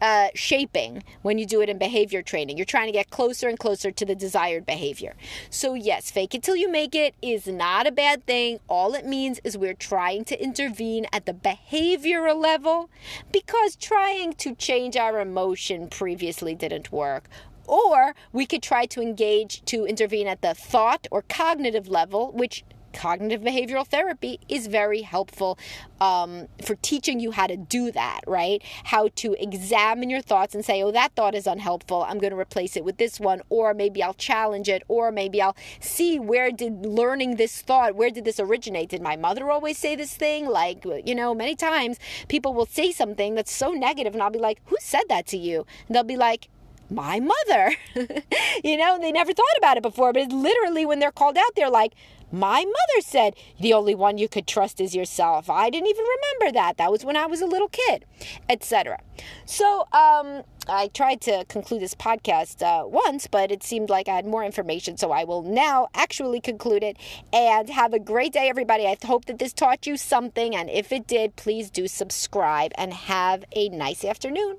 uh, 0.00 0.28
shaping 0.35 1.02
when 1.22 1.38
you 1.38 1.46
do 1.46 1.61
it 1.61 1.68
in 1.68 1.78
behavior 1.78 2.22
training. 2.22 2.57
You're 2.57 2.66
trying 2.66 2.87
to 2.87 2.92
get 2.92 3.11
closer 3.11 3.48
and 3.48 3.59
closer 3.59 3.90
to 3.90 4.04
the 4.04 4.14
desired 4.14 4.66
behavior. 4.66 5.14
So, 5.50 5.74
yes, 5.74 6.11
fake 6.11 6.35
it 6.35 6.42
till 6.42 6.57
you 6.57 6.70
make 6.70 6.94
it 6.94 7.14
is 7.22 7.46
not 7.46 7.87
a 7.87 7.92
bad 7.92 8.26
thing. 8.26 8.61
All 8.68 8.94
it 8.94 9.07
means 9.07 9.40
is 9.44 9.57
we're 9.57 9.74
trying 9.74 10.24
to 10.26 10.42
intervene 10.42 11.07
at 11.12 11.26
the 11.26 11.35
behavioral 11.35 12.40
level 12.40 12.90
because 13.33 13.76
trying 13.76 14.35
to 14.35 14.54
change 14.54 14.96
our 14.96 15.20
emotion 15.20 15.88
previously 15.88 16.54
didn't 16.54 16.92
work 16.92 17.28
or 17.66 18.14
we 18.33 18.46
could 18.46 18.62
try 18.62 18.87
to 18.87 19.00
engage 19.00 19.64
to 19.64 19.87
intervene 19.87 20.26
at 20.26 20.42
the 20.42 20.54
thought 20.54 21.07
or 21.11 21.22
cognitive 21.22 21.88
level, 21.88 22.30
which 22.33 22.64
cognitive 22.94 23.42
behavioral 23.42 23.87
therapy 23.87 24.40
is 24.48 24.66
very 24.66 25.02
helpful 25.02 25.59
um, 26.00 26.48
for 26.62 26.76
teaching 26.76 27.20
you 27.20 27.30
how 27.33 27.46
to 27.46 27.57
do 27.57 27.90
that, 27.92 28.20
right? 28.26 28.62
How 28.85 29.09
to 29.16 29.35
examine 29.42 30.11
your 30.11 30.22
thoughts 30.22 30.54
and 30.54 30.64
say, 30.64 30.83
oh, 30.83 30.92
that 30.92 31.14
thought 31.14 31.35
is 31.35 31.46
unhelpful. 31.46 32.04
I'm 32.04 32.18
going 32.18 32.33
to 32.33 32.38
replace 32.38 32.76
it 32.76 32.85
with 32.85 32.96
this 32.96 33.20
one. 33.20 33.42
Or 33.48 33.74
maybe 33.74 34.02
I'll 34.02 34.14
challenge 34.14 34.68
it. 34.68 34.83
Or 34.88 35.11
maybe 35.11 35.42
I'll 35.42 35.57
see 35.80 36.18
where 36.18 36.50
did 36.50 36.87
learning 36.87 37.37
this 37.37 37.61
thought, 37.61 37.94
where 37.94 38.11
did 38.11 38.24
this 38.24 38.40
originate? 38.40 38.90
Did 38.90 39.02
my 39.02 39.16
mother 39.16 39.50
always 39.50 39.78
say 39.78 39.96
this 39.96 40.14
thing? 40.14 40.46
Like, 40.46 40.85
you 41.04 41.14
know, 41.14 41.35
many 41.35 41.54
times 41.54 41.98
people 42.28 42.54
will 42.54 42.66
say 42.66 42.92
something 42.92 43.35
that's 43.35 43.52
so 43.52 43.72
negative, 43.72 44.14
and 44.14 44.22
I'll 44.22 44.30
be 44.30 44.38
like, 44.38 44.61
who 44.66 44.76
said 44.80 45.04
that 45.09 45.26
to 45.28 45.37
you? 45.37 45.66
And 45.87 45.94
they'll 45.94 46.04
be 46.04 46.16
like, 46.16 46.48
my 46.90 47.20
mother. 47.20 47.74
you 48.64 48.76
know, 48.76 48.98
they 48.98 49.12
never 49.12 49.33
thought 49.33 49.59
about 49.59 49.76
it 49.76 49.83
before, 49.83 50.12
but 50.12 50.22
it's 50.22 50.35
literally 50.35 50.87
when 50.87 50.98
they're 50.98 51.12
called 51.12 51.37
out, 51.37 51.54
they're 51.57 51.70
like, 51.70 51.92
my 52.35 52.64
mother 52.64 53.01
said 53.01 53.35
the 53.61 53.73
only 53.73 53.94
one 53.94 54.18
you 54.18 54.29
could 54.29 54.47
trust 54.47 54.81
is 54.81 54.94
yourself. 54.94 55.49
I 55.49 55.70
didn't 55.70 55.88
even 55.88 56.05
remember 56.05 56.59
that. 56.59 56.77
That 56.77 56.90
was 56.90 57.05
when 57.05 57.16
I 57.16 57.27
was 57.27 57.40
a 57.40 57.47
little 57.47 57.68
kid, 57.68 58.05
etc. 58.49 59.01
So, 59.47 59.87
um, 59.92 60.42
I 60.66 60.88
tried 60.88 61.20
to 61.23 61.44
conclude 61.47 61.83
this 61.83 61.94
podcast 61.94 62.62
uh, 62.62 62.88
once, 62.88 63.27
but 63.27 63.53
it 63.53 63.62
seemed 63.62 63.90
like 63.90 64.09
I 64.09 64.16
had 64.16 64.27
more 64.27 64.42
information. 64.42 64.97
So 64.97 65.12
I 65.12 65.25
will 65.25 65.42
now 65.42 65.88
actually 65.94 66.40
conclude 66.40 66.83
it 66.83 66.97
and 67.33 67.68
have 67.68 67.92
a 67.92 67.99
great 67.99 68.33
day, 68.33 68.49
everybody. 68.49 68.87
I 68.87 68.97
hope 69.05 69.27
that 69.27 69.38
this 69.38 69.53
taught 69.53 69.87
you 69.87 69.99
something. 69.99 70.57
And 70.57 70.70
if 70.70 70.90
it 70.90 71.07
did, 71.07 71.37
please 71.37 71.70
do 71.70 71.87
subscribe 71.87 72.73
and 72.77 72.94
have 72.94 73.44
a 73.53 73.68
nice 73.68 74.05
afternoon. 74.05 74.57